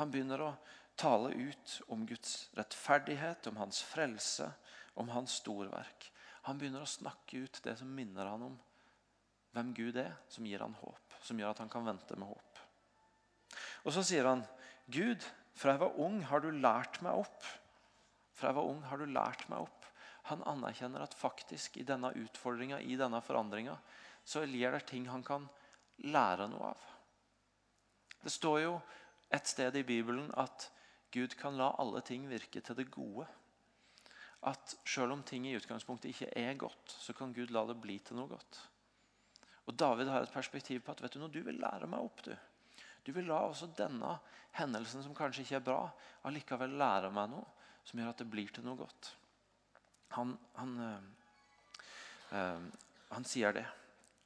Han 0.00 0.10
begynner 0.10 0.42
å 0.42 0.50
tale 0.98 1.30
ut 1.30 1.78
om 1.92 2.02
Guds 2.08 2.50
rettferdighet, 2.58 3.46
om 3.46 3.62
hans 3.62 3.78
frelse, 3.86 4.50
om 4.98 5.08
hans 5.14 5.38
storverk. 5.40 6.10
Han 6.50 6.58
begynner 6.58 6.82
å 6.82 6.90
snakke 6.90 7.44
ut 7.46 7.62
det 7.64 7.78
som 7.78 7.94
minner 7.94 8.26
han 8.26 8.50
om 8.50 8.58
hvem 9.54 9.72
Gud 9.76 9.96
er, 10.02 10.16
som 10.32 10.46
gir 10.48 10.64
han 10.64 10.74
håp 10.82 11.01
som 11.22 11.38
gjør 11.38 11.54
at 11.54 11.62
han 11.62 11.70
kan 11.72 11.86
vente 11.86 12.16
med 12.18 12.28
håp. 12.28 12.62
Og 13.86 13.94
så 13.94 14.04
sier 14.06 14.28
han, 14.28 14.44
'Gud, 14.86 15.24
fra 15.54 15.74
jeg 15.74 15.82
var 15.82 15.98
ung, 16.00 16.22
har 16.26 16.42
du 16.42 16.50
lært 16.50 17.00
meg 17.02 17.24
opp.' 17.24 17.50
Fra 18.32 18.50
jeg 18.50 18.56
var 18.56 18.68
ung, 18.68 18.82
har 18.88 18.98
du 18.98 19.06
lært 19.06 19.44
meg 19.52 19.66
opp. 19.66 19.86
Han 20.30 20.42
anerkjenner 20.46 21.02
at 21.04 21.14
faktisk 21.18 21.76
i 21.76 21.86
denne 21.86 22.12
utfordringa, 22.16 22.80
i 22.80 22.96
denne 22.96 23.20
forandringa, 23.22 23.76
så 24.24 24.44
ligger 24.46 24.76
det 24.76 24.86
ting 24.88 25.08
han 25.10 25.22
kan 25.26 25.48
lære 26.06 26.48
noe 26.50 26.72
av. 26.72 26.88
Det 28.22 28.30
står 28.30 28.58
jo 28.62 28.74
et 29.34 29.46
sted 29.50 29.76
i 29.76 29.84
Bibelen 29.86 30.30
at 30.38 30.70
Gud 31.12 31.34
kan 31.38 31.58
la 31.58 31.72
alle 31.82 32.00
ting 32.06 32.28
virke 32.30 32.62
til 32.64 32.78
det 32.78 32.90
gode. 32.90 33.26
At 34.48 34.74
selv 34.88 35.14
om 35.14 35.22
ting 35.22 35.46
i 35.46 35.56
utgangspunktet 35.58 36.10
ikke 36.10 36.30
er 36.38 36.54
godt, 36.58 36.94
så 36.98 37.14
kan 37.14 37.34
Gud 37.34 37.52
la 37.54 37.66
det 37.68 37.78
bli 37.82 37.98
til 38.02 38.18
noe 38.18 38.30
godt. 38.30 38.60
Og 39.66 39.76
David 39.78 40.10
har 40.10 40.24
et 40.24 40.34
perspektiv 40.34 40.82
på 40.82 40.92
at 40.94 41.02
vet 41.02 41.14
du 41.14 41.20
noe, 41.22 41.32
du 41.32 41.42
vil 41.46 41.60
lære 41.62 41.88
meg 41.90 42.02
opp. 42.02 42.24
Du 42.26 42.34
Du 43.04 43.10
vil 43.12 43.26
la 43.26 43.40
også 43.48 43.66
denne 43.74 44.18
hendelsen, 44.54 45.02
som 45.02 45.14
kanskje 45.14 45.42
ikke 45.42 45.56
er 45.56 45.64
bra, 45.66 45.90
allikevel 46.22 46.76
lære 46.78 47.10
meg 47.10 47.30
noe 47.32 47.48
som 47.84 47.98
gjør 47.98 48.12
at 48.12 48.20
det 48.22 48.30
blir 48.30 48.52
til 48.54 48.64
noe 48.66 48.78
godt. 48.78 49.12
Han, 50.16 50.36
han, 50.54 50.74
øh, 50.86 52.36
øh, 52.38 52.68
han 53.10 53.24
sier 53.24 53.52
det. 53.56 53.64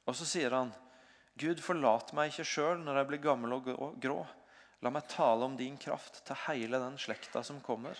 Og 0.05 0.15
så 0.15 0.27
sier 0.27 0.53
han 0.53 0.73
Gud, 1.37 1.61
forlat 1.61 2.13
meg 2.17 2.31
ikke 2.31 2.47
sjøl 2.49 2.79
når 2.81 3.01
jeg 3.01 3.09
blir 3.11 3.23
gammel 3.23 3.53
og 3.57 3.97
grå. 4.01 4.21
La 4.81 4.91
meg 4.93 5.09
tale 5.09 5.45
om 5.45 5.57
din 5.57 5.77
kraft 5.81 6.23
til 6.25 6.37
hele 6.47 6.79
den 6.81 6.97
slekta 7.01 7.43
som 7.45 7.61
kommer. 7.65 7.97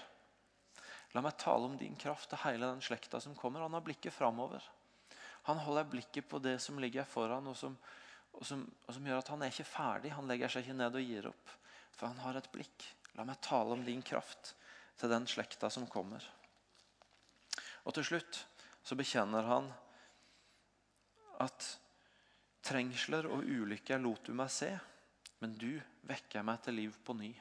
La 1.14 1.22
meg 1.26 1.38
tale 1.42 1.70
om 1.70 1.78
din 1.78 1.96
kraft 1.98 2.30
til 2.32 2.42
hele 2.44 2.70
den 2.70 2.82
slekta 2.86 3.22
som 3.22 3.36
kommer. 3.38 3.64
Han 3.66 3.78
har 3.78 3.86
blikket 3.86 4.14
framover. 4.14 4.64
Han 5.48 5.62
holder 5.64 5.88
blikket 5.88 6.28
på 6.28 6.40
det 6.44 6.58
som 6.60 6.80
ligger 6.80 7.06
foran, 7.08 7.46
og 7.48 7.56
som, 7.56 7.78
og 8.36 8.44
som, 8.46 8.66
og 8.84 8.96
som 8.98 9.06
gjør 9.08 9.22
at 9.22 9.30
han 9.32 9.46
er 9.46 9.54
ikke 9.54 9.64
ferdig. 9.70 10.12
Han 10.12 10.28
legger 10.28 10.52
seg 10.52 10.66
ikke 10.66 10.76
ned 10.76 10.98
og 11.00 11.06
gir 11.08 11.30
opp. 11.30 11.54
For 11.96 12.10
han 12.12 12.20
har 12.20 12.36
et 12.36 12.50
blikk. 12.52 12.88
La 13.16 13.24
meg 13.24 13.40
tale 13.46 13.78
om 13.78 13.86
din 13.86 14.04
kraft 14.04 14.52
til 15.00 15.14
den 15.14 15.24
slekta 15.30 15.70
som 15.72 15.88
kommer. 15.88 16.26
Og 17.88 17.96
til 17.96 18.10
slutt 18.10 18.42
så 18.84 19.00
bekjenner 19.00 19.48
han 19.48 19.72
at 21.40 21.72
trengsler 22.68 23.32
og 23.32 23.48
ulykker 23.48 24.04
lot 24.04 24.28
du 24.28 24.36
meg 24.36 24.52
se, 24.52 24.74
men 25.40 25.56
du 25.56 25.78
vekker 26.12 26.44
meg 26.44 26.60
til 26.66 26.76
liv 26.82 27.00
på 27.08 27.16
ny. 27.16 27.32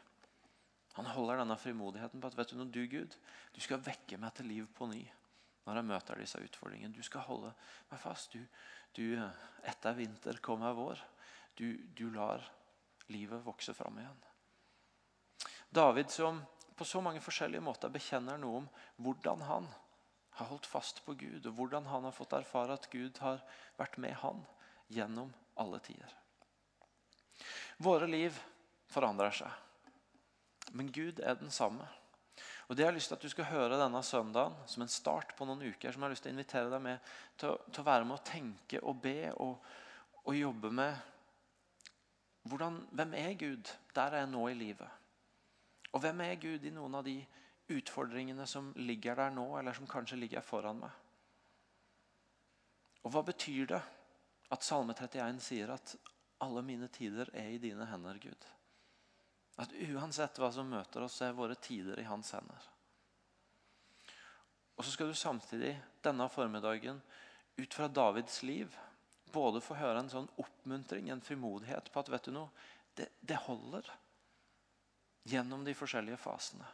Han 0.95 1.11
holder 1.11 1.43
denne 1.43 1.59
frimodigheten 1.59 2.23
på 2.23 2.31
at 2.31 2.39
vet 2.39 2.55
du 2.55 2.61
noe, 2.61 2.71
du 2.71 2.85
Gud, 2.87 3.19
du 3.51 3.59
skal 3.65 3.83
vekke 3.83 4.23
meg 4.23 4.39
til 4.39 4.53
liv 4.55 4.71
på 4.79 4.87
ny 4.95 5.03
når 5.67 5.81
jeg 5.81 5.89
møter 5.91 6.23
disse 6.23 6.41
utfordringene. 6.43 6.95
Du 6.95 7.03
skal 7.05 7.27
holde 7.27 7.53
meg 7.91 8.01
fast. 8.01 8.33
Du, 8.33 8.43
du, 8.97 9.19
etter 9.67 9.97
vinter 9.99 10.39
kommer 10.43 10.77
vår. 10.77 11.03
Du, 11.59 11.67
du 11.99 12.09
lar 12.15 12.45
livet 13.13 13.45
vokse 13.45 13.75
fram 13.75 13.99
igjen. 14.01 14.23
David 15.75 16.13
som 16.15 16.41
på 16.77 16.85
så 16.85 17.01
mange 17.01 17.23
forskjellige 17.25 17.65
måter 17.65 17.93
bekjenner 17.93 18.39
noe 18.39 18.63
om 18.63 18.69
hvordan 19.03 19.43
han 19.49 19.69
har 20.37 20.51
holdt 20.51 20.69
fast 20.69 21.01
på 21.07 21.15
Gud, 21.17 21.47
og 21.49 21.55
hvordan 21.57 21.87
han 21.89 22.05
har 22.05 22.13
fått 22.13 22.37
erfare 22.37 22.77
at 22.77 22.91
Gud 22.93 23.17
har 23.25 23.41
vært 23.79 23.97
med 24.03 24.13
han 24.21 24.43
gjennom 24.93 25.33
alle 25.57 25.81
tider. 25.81 26.13
Våre 27.81 28.09
liv 28.09 28.37
forandrer 28.93 29.33
seg. 29.41 29.53
Men 30.77 30.93
Gud 30.93 31.23
er 31.25 31.39
den 31.41 31.53
samme. 31.53 31.89
Og 32.67 32.75
det 32.75 32.83
Jeg 32.83 32.89
har 32.89 32.97
lyst 32.97 33.09
til 33.13 33.15
at 33.15 33.23
du 33.23 33.31
skal 33.31 33.45
høre 33.45 33.79
denne 33.79 34.03
søndagen 34.03 34.55
som 34.67 34.83
en 34.83 34.91
start 34.91 35.37
på 35.39 35.47
noen 35.47 35.63
uker, 35.63 35.93
som 35.93 36.03
jeg 36.03 36.07
har 36.07 36.15
lyst 36.15 36.25
til 36.27 36.33
å 36.33 36.35
invitere 36.35 36.71
deg 36.73 36.83
med 36.83 37.13
til, 37.39 37.59
til 37.71 37.83
å 37.83 37.87
være 37.87 38.05
med 38.05 38.17
å 38.17 38.27
tenke 38.27 38.81
og 38.83 38.99
be 39.03 39.31
og, 39.33 39.61
og 40.25 40.35
jobbe 40.35 40.73
med 40.75 41.13
hvordan, 42.47 42.81
Hvem 42.91 43.15
er 43.19 43.33
Gud 43.39 43.71
der 43.95 44.15
jeg 44.15 44.23
er 44.23 44.31
nå 44.31 44.49
i 44.51 44.59
livet? 44.59 45.03
Og 45.95 46.03
hvem 46.03 46.21
er 46.21 46.39
Gud 46.43 46.67
i 46.67 46.75
noen 46.75 46.99
av 46.99 47.07
de 47.07 47.17
utfordringene 47.75 48.47
som 48.47 48.73
ligger 48.79 49.17
der 49.19 49.33
nå, 49.35 49.47
eller 49.59 49.75
som 49.75 49.89
kanskje 49.91 50.19
ligger 50.21 50.45
foran 50.47 50.83
meg? 50.83 50.93
Og 53.07 53.15
hva 53.15 53.23
betyr 53.27 53.71
det 53.71 53.81
at 54.55 54.67
Salme 54.67 54.95
31 54.95 55.41
sier 55.43 55.73
at 55.75 55.95
alle 56.43 56.63
mine 56.67 56.89
tider 56.93 57.31
er 57.35 57.55
i 57.55 57.63
dine 57.63 57.87
hender, 57.89 58.19
Gud? 58.23 58.47
At 59.57 59.73
uansett 59.73 60.39
hva 60.41 60.51
som 60.53 60.69
møter 60.69 61.07
oss, 61.07 61.21
er 61.25 61.37
våre 61.37 61.57
tider 61.57 62.01
i 62.01 62.09
hans 62.09 62.33
hender. 62.37 62.73
Og 64.77 64.85
så 64.85 64.93
skal 64.93 65.09
du 65.09 65.17
samtidig 65.17 65.73
denne 66.05 66.29
formiddagen 66.29 67.01
ut 67.57 67.75
fra 67.75 67.89
Davids 67.89 68.43
liv 68.45 68.75
både 69.33 69.63
få 69.65 69.77
høre 69.81 70.03
en 70.03 70.11
sånn 70.13 70.29
oppmuntring, 70.41 71.09
en 71.11 71.25
frimodighet 71.25 71.89
på 71.93 72.03
at 72.03 72.11
vet 72.13 72.29
du 72.29 72.35
noe, 72.37 72.67
det, 72.97 73.09
det 73.21 73.39
holder 73.47 73.89
gjennom 75.29 75.65
de 75.65 75.75
forskjellige 75.77 76.21
fasene. 76.21 76.67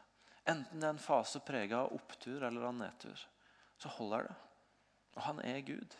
Enten 0.50 0.82
det 0.82 0.88
er 0.88 0.96
en 0.96 1.02
fase 1.02 1.40
prega 1.46 1.84
av 1.84 1.94
opptur 1.94 2.42
eller 2.42 2.66
av 2.66 2.74
nedtur, 2.74 3.18
så 3.78 3.90
holder 3.96 4.26
det. 4.26 4.34
Og 5.14 5.22
han 5.28 5.40
er 5.46 5.62
Gud. 5.66 5.96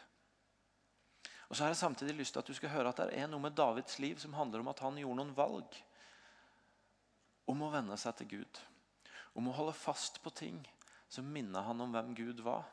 Og 1.49 1.57
så 1.57 1.65
har 1.65 1.73
jeg 1.73 1.83
samtidig 1.83 2.17
lyst 2.19 2.35
til 2.35 2.43
at 2.43 2.51
du 2.51 2.57
skal 2.57 2.73
høre 2.75 2.91
at 2.91 3.01
det 3.03 3.19
er 3.23 3.31
noe 3.31 3.43
med 3.45 3.55
Davids 3.55 3.99
liv 4.03 4.19
som 4.19 4.35
handler 4.35 4.63
om 4.63 4.71
at 4.73 4.83
han 4.83 4.99
gjorde 4.99 5.19
noen 5.21 5.35
valg 5.37 5.79
om 7.51 7.65
å 7.65 7.71
venne 7.73 7.97
seg 7.99 8.17
til 8.19 8.31
Gud. 8.37 8.61
Om 9.39 9.49
å 9.49 9.57
holde 9.57 9.75
fast 9.77 10.21
på 10.23 10.31
ting 10.37 10.61
som 11.13 11.29
minnet 11.29 11.65
han 11.67 11.81
om 11.81 11.93
hvem 11.93 12.13
Gud 12.17 12.43
var, 12.45 12.65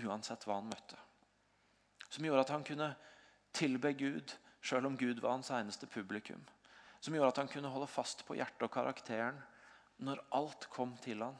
uansett 0.00 0.46
hva 0.46 0.58
han 0.58 0.70
møtte. 0.70 0.98
Som 2.08 2.26
gjorde 2.26 2.44
at 2.44 2.52
han 2.54 2.66
kunne 2.66 2.92
tilbe 3.54 3.92
Gud 3.98 4.34
selv 4.64 4.88
om 4.88 4.96
Gud 4.96 5.20
var 5.20 5.36
hans 5.36 5.50
eneste 5.54 5.86
publikum. 5.90 6.40
Som 7.00 7.14
gjorde 7.14 7.34
at 7.34 7.42
han 7.42 7.50
kunne 7.52 7.72
holde 7.72 7.90
fast 7.90 8.24
på 8.26 8.36
hjertet 8.38 8.64
og 8.64 8.72
karakteren 8.72 9.40
når 10.04 10.22
alt 10.34 10.68
kom 10.72 10.94
til 11.04 11.22
han. 11.22 11.36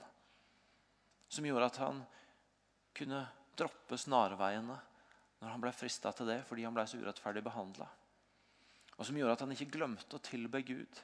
Som 1.28 1.46
gjorde 1.48 1.70
at 1.70 1.80
han 1.82 2.02
kunne 2.94 3.24
droppe 3.56 3.98
snarveiene 3.98 4.76
når 5.40 5.50
han 5.50 5.62
ble 5.62 5.72
frista 5.74 6.12
til 6.14 6.28
det 6.30 6.42
fordi 6.48 6.66
han 6.66 6.76
ble 6.76 6.84
så 6.88 7.00
urettferdig 7.00 7.42
behandla. 7.46 7.88
Og 8.94 9.06
som 9.06 9.16
gjorde 9.18 9.38
at 9.38 9.42
han 9.46 9.54
ikke 9.54 9.72
glemte 9.74 10.18
å 10.18 10.22
tilbe 10.22 10.62
Gud 10.66 11.00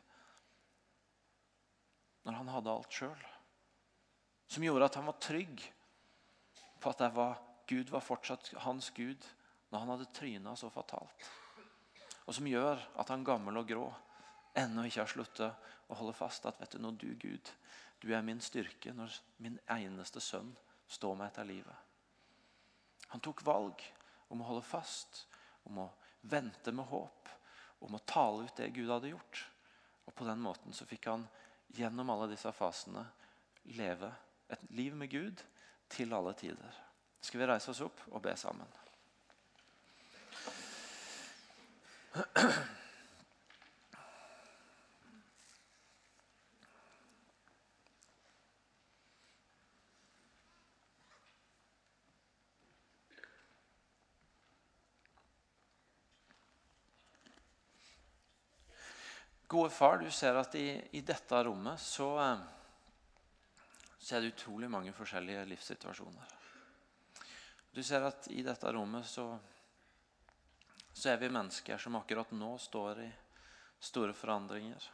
når 2.27 2.39
han 2.39 2.51
hadde 2.53 2.73
alt 2.73 2.95
sjøl. 2.95 3.27
Som 4.51 4.65
gjorde 4.67 4.89
at 4.91 4.99
han 4.99 5.09
var 5.09 5.21
trygg 5.23 5.63
på 6.81 6.93
at 6.93 7.05
var, 7.15 7.39
Gud 7.71 7.93
var 7.93 8.05
fortsatt 8.05 8.53
hans 8.65 8.91
Gud 8.97 9.25
når 9.71 9.79
han 9.79 9.93
hadde 9.95 10.13
tryna 10.17 10.57
så 10.59 10.71
fatalt. 10.73 11.29
Og 12.27 12.35
som 12.35 12.49
gjør 12.49 12.81
at 12.99 13.11
han 13.13 13.27
gammel 13.27 13.61
og 13.61 13.69
grå 13.69 13.87
ennå 14.59 14.85
ikke 14.87 15.05
har 15.05 15.13
sluttet 15.13 15.71
å 15.91 15.99
holde 15.99 16.17
fast 16.17 16.47
at 16.47 16.59
vet 16.61 16.75
du 16.75 16.83
nå, 16.83 16.93
du 16.99 17.15
Gud, 17.19 17.53
du 18.01 18.11
er 18.15 18.25
min 18.27 18.41
styrke 18.43 18.93
når 18.97 19.15
min 19.43 19.59
eneste 19.71 20.23
sønn 20.23 20.53
står 20.91 21.17
meg 21.19 21.31
etter 21.31 21.47
livet. 21.47 21.77
Han 23.11 23.23
tok 23.23 23.43
valg 23.47 23.83
om 24.31 24.43
å 24.43 24.47
holde 24.47 24.67
fast, 24.67 25.25
om 25.67 25.83
å 25.83 25.89
vente 26.31 26.73
med 26.75 26.87
håp, 26.91 27.29
om 27.83 27.97
å 27.97 28.05
tale 28.07 28.47
ut 28.47 28.57
det 28.59 28.71
Gud 28.75 28.91
hadde 28.91 29.11
gjort. 29.11 29.45
Og 30.07 30.15
På 30.15 30.27
den 30.27 30.43
måten 30.43 30.75
så 30.75 30.87
fikk 30.87 31.09
han 31.11 31.27
gjennom 31.77 32.11
alle 32.11 32.31
disse 32.33 32.53
fasene 32.53 33.05
leve 33.77 34.11
et 34.51 34.63
liv 34.75 34.95
med 34.97 35.11
Gud 35.13 35.43
til 35.91 36.15
alle 36.15 36.35
tider. 36.39 36.79
Skal 37.21 37.43
vi 37.43 37.49
reise 37.51 37.71
oss 37.73 37.83
opp 37.85 38.01
og 38.11 38.23
be 38.25 38.35
sammen? 38.39 38.79
Gode 59.51 59.71
far, 59.71 59.99
du 59.99 60.11
ser 60.11 60.37
at 60.39 60.55
i, 60.55 60.81
i 60.95 61.01
dette 61.03 61.39
rommet 61.43 61.81
så, 61.83 62.05
eh, 62.23 62.43
så, 63.99 64.15
er 64.15 64.21
det 64.23 64.29
utrolig 64.31 64.69
mange 64.71 64.93
forskjellige 64.95 65.41
livssituasjoner. 65.51 66.37
Du 67.75 67.81
ser 67.83 68.07
at 68.07 68.29
i 68.31 68.45
dette 68.47 68.71
rommet 68.71 69.09
så, 69.11 69.25
så 70.95 71.11
er 71.11 71.19
vi 71.19 71.33
mennesker 71.35 71.83
som 71.83 71.99
akkurat 71.99 72.31
nå 72.31 72.53
står 72.63 73.01
i 73.03 73.09
store 73.91 74.15
forandringer. 74.15 74.87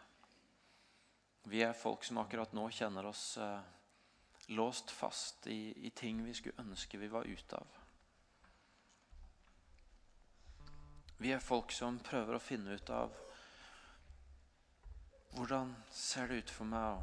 Vi 1.53 1.61
er 1.61 1.77
folk 1.77 2.09
som 2.09 2.23
akkurat 2.25 2.57
nå 2.57 2.65
kjenner 2.73 3.11
oss 3.13 3.27
eh, 3.37 3.61
låst 4.57 4.97
fast 5.03 5.51
i, 5.53 5.75
i 5.85 5.93
ting 5.93 6.25
vi 6.25 6.33
skulle 6.41 6.65
ønske 6.65 7.03
vi 7.05 7.13
var 7.13 7.29
ute 7.29 7.61
av. 7.61 7.77
Vi 11.21 11.37
er 11.37 11.45
folk 11.45 11.77
som 11.77 12.01
prøver 12.01 12.41
å 12.41 12.45
finne 12.49 12.81
ut 12.81 12.97
av 13.03 13.26
hvordan 15.35 15.75
ser 15.91 16.29
det 16.29 16.43
ut 16.43 16.53
for 16.59 16.69
meg 16.71 16.87
å, 16.93 17.03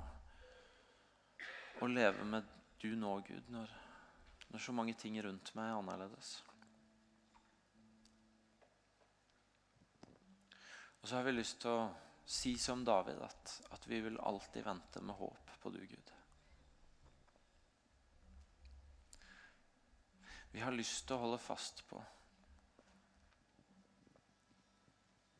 å 1.83 1.89
leve 1.91 2.25
med 2.27 2.47
du 2.81 2.93
nå, 2.99 3.17
Gud, 3.27 3.51
når, 3.53 3.75
når 4.51 4.63
så 4.63 4.75
mange 4.75 4.95
ting 4.99 5.19
rundt 5.23 5.53
meg 5.57 5.71
er 5.71 5.79
annerledes? 5.81 6.33
Og 11.01 11.09
så 11.09 11.17
har 11.17 11.27
vi 11.27 11.35
lyst 11.35 11.59
til 11.61 11.73
å 11.73 11.87
si 12.25 12.55
som 12.57 12.85
David 12.87 13.19
at, 13.25 13.57
at 13.75 13.87
vi 13.87 13.99
vil 13.99 14.19
alltid 14.23 14.63
vente 14.63 15.01
med 15.03 15.15
håp 15.19 15.55
på 15.59 15.71
du, 15.73 15.81
Gud. 15.83 16.11
Vi 20.53 20.61
har 20.61 20.71
lyst 20.71 21.07
til 21.07 21.17
å 21.17 21.23
holde 21.25 21.41
fast 21.41 21.81
på 21.89 21.99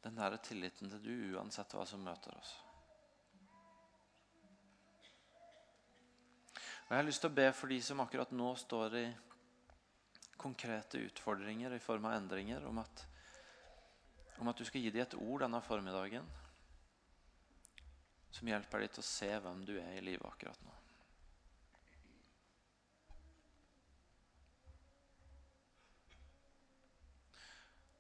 den 0.04 0.18
nære 0.20 0.42
tilliten 0.44 0.92
til 0.92 1.04
du 1.06 1.38
uansett 1.38 1.74
hva 1.78 1.86
som 1.88 2.04
møter 2.04 2.36
oss. 2.36 2.52
Jeg 6.94 7.00
har 7.00 7.08
lyst 7.08 7.24
til 7.26 7.32
å 7.32 7.34
be 7.34 7.48
for 7.58 7.72
de 7.74 7.80
som 7.82 8.02
akkurat 8.04 8.30
nå 8.38 8.52
står 8.54 8.96
i 9.00 9.08
konkrete 10.38 11.00
utfordringer 11.02 11.74
i 11.74 11.80
form 11.82 12.04
av 12.06 12.20
endringer, 12.20 12.68
om 12.70 12.78
at, 12.84 13.00
om 14.38 14.52
at 14.52 14.60
du 14.62 14.68
skal 14.70 14.84
gi 14.84 14.92
dem 14.94 15.02
et 15.02 15.16
ord 15.18 15.42
denne 15.42 15.62
formiddagen 15.66 16.28
som 18.30 18.52
hjelper 18.52 18.84
dem 18.86 18.92
til 18.94 19.02
å 19.02 19.08
se 19.08 19.30
hvem 19.42 19.64
du 19.66 19.72
er 19.80 19.96
i 19.96 20.04
livet 20.06 20.28
akkurat 20.30 20.62
nå. 20.68 20.76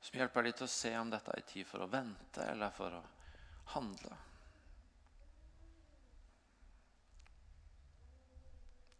Som 0.05 0.19
hjelper 0.21 0.45
dem 0.45 0.59
til 0.59 0.67
å 0.67 0.75
se 0.75 0.93
om 0.99 1.15
dette 1.15 1.33
er 1.33 1.49
tid 1.49 1.65
for 1.65 1.81
å 1.81 1.89
vente 1.89 2.45
eller 2.45 2.77
for 2.77 2.99
å 2.99 3.01
handle. 3.73 4.21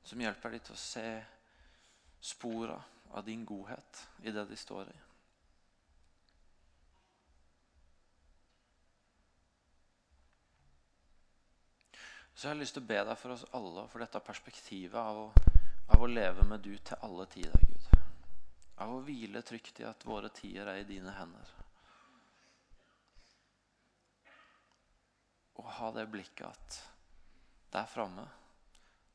Som 0.03 0.21
hjelper 0.21 0.53
dem 0.53 0.65
til 0.67 0.75
å 0.75 0.83
se 0.83 1.07
spora 2.23 2.77
av 3.13 3.25
din 3.25 3.45
godhet 3.45 4.07
i 4.23 4.31
det 4.31 4.45
de 4.49 4.57
står 4.57 4.89
i. 4.91 4.99
Så 12.33 12.47
jeg 12.47 12.55
har 12.55 12.59
lyst 12.59 12.73
til 12.75 12.83
å 12.83 12.89
be 12.89 13.01
deg 13.05 13.19
for 13.21 13.35
oss 13.35 13.45
alle 13.55 13.85
for 13.91 14.01
dette 14.01 14.19
perspektivet 14.25 14.97
av 14.99 15.19
å, 15.21 15.27
av 15.93 16.01
å 16.01 16.09
leve 16.09 16.43
med 16.49 16.63
du 16.65 16.73
til 16.75 17.05
alle 17.05 17.27
tider, 17.31 17.61
Gud. 17.69 17.89
Av 18.81 18.95
å 18.95 19.03
hvile 19.05 19.43
trygt 19.45 19.79
i 19.83 19.85
at 19.85 20.03
våre 20.07 20.31
tider 20.33 20.71
er 20.71 20.81
i 20.81 20.87
dine 20.89 21.13
hender. 21.13 21.51
Og 25.61 25.69
ha 25.77 25.91
det 25.93 26.07
blikket 26.09 26.49
at 26.49 26.79
der 27.71 27.85
framme 27.87 28.25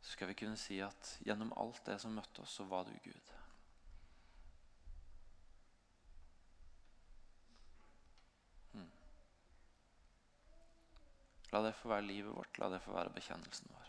så 0.09 0.13
skal 0.13 0.29
vi 0.29 0.35
kunne 0.41 0.57
si 0.57 0.79
at 0.81 1.09
gjennom 1.21 1.51
alt 1.61 1.83
det 1.85 1.99
som 2.01 2.15
møtte 2.17 2.41
oss, 2.41 2.55
så 2.57 2.65
var 2.65 2.87
du 2.89 2.95
Gud. 3.05 3.33
Hmm. 8.73 8.89
La 11.53 11.61
det 11.67 11.75
få 11.77 11.93
være 11.93 12.07
livet 12.09 12.33
vårt, 12.33 12.57
la 12.57 12.71
det 12.73 12.81
få 12.87 12.97
være 12.97 13.13
bekjennelsen 13.19 13.69
vår. 13.75 13.88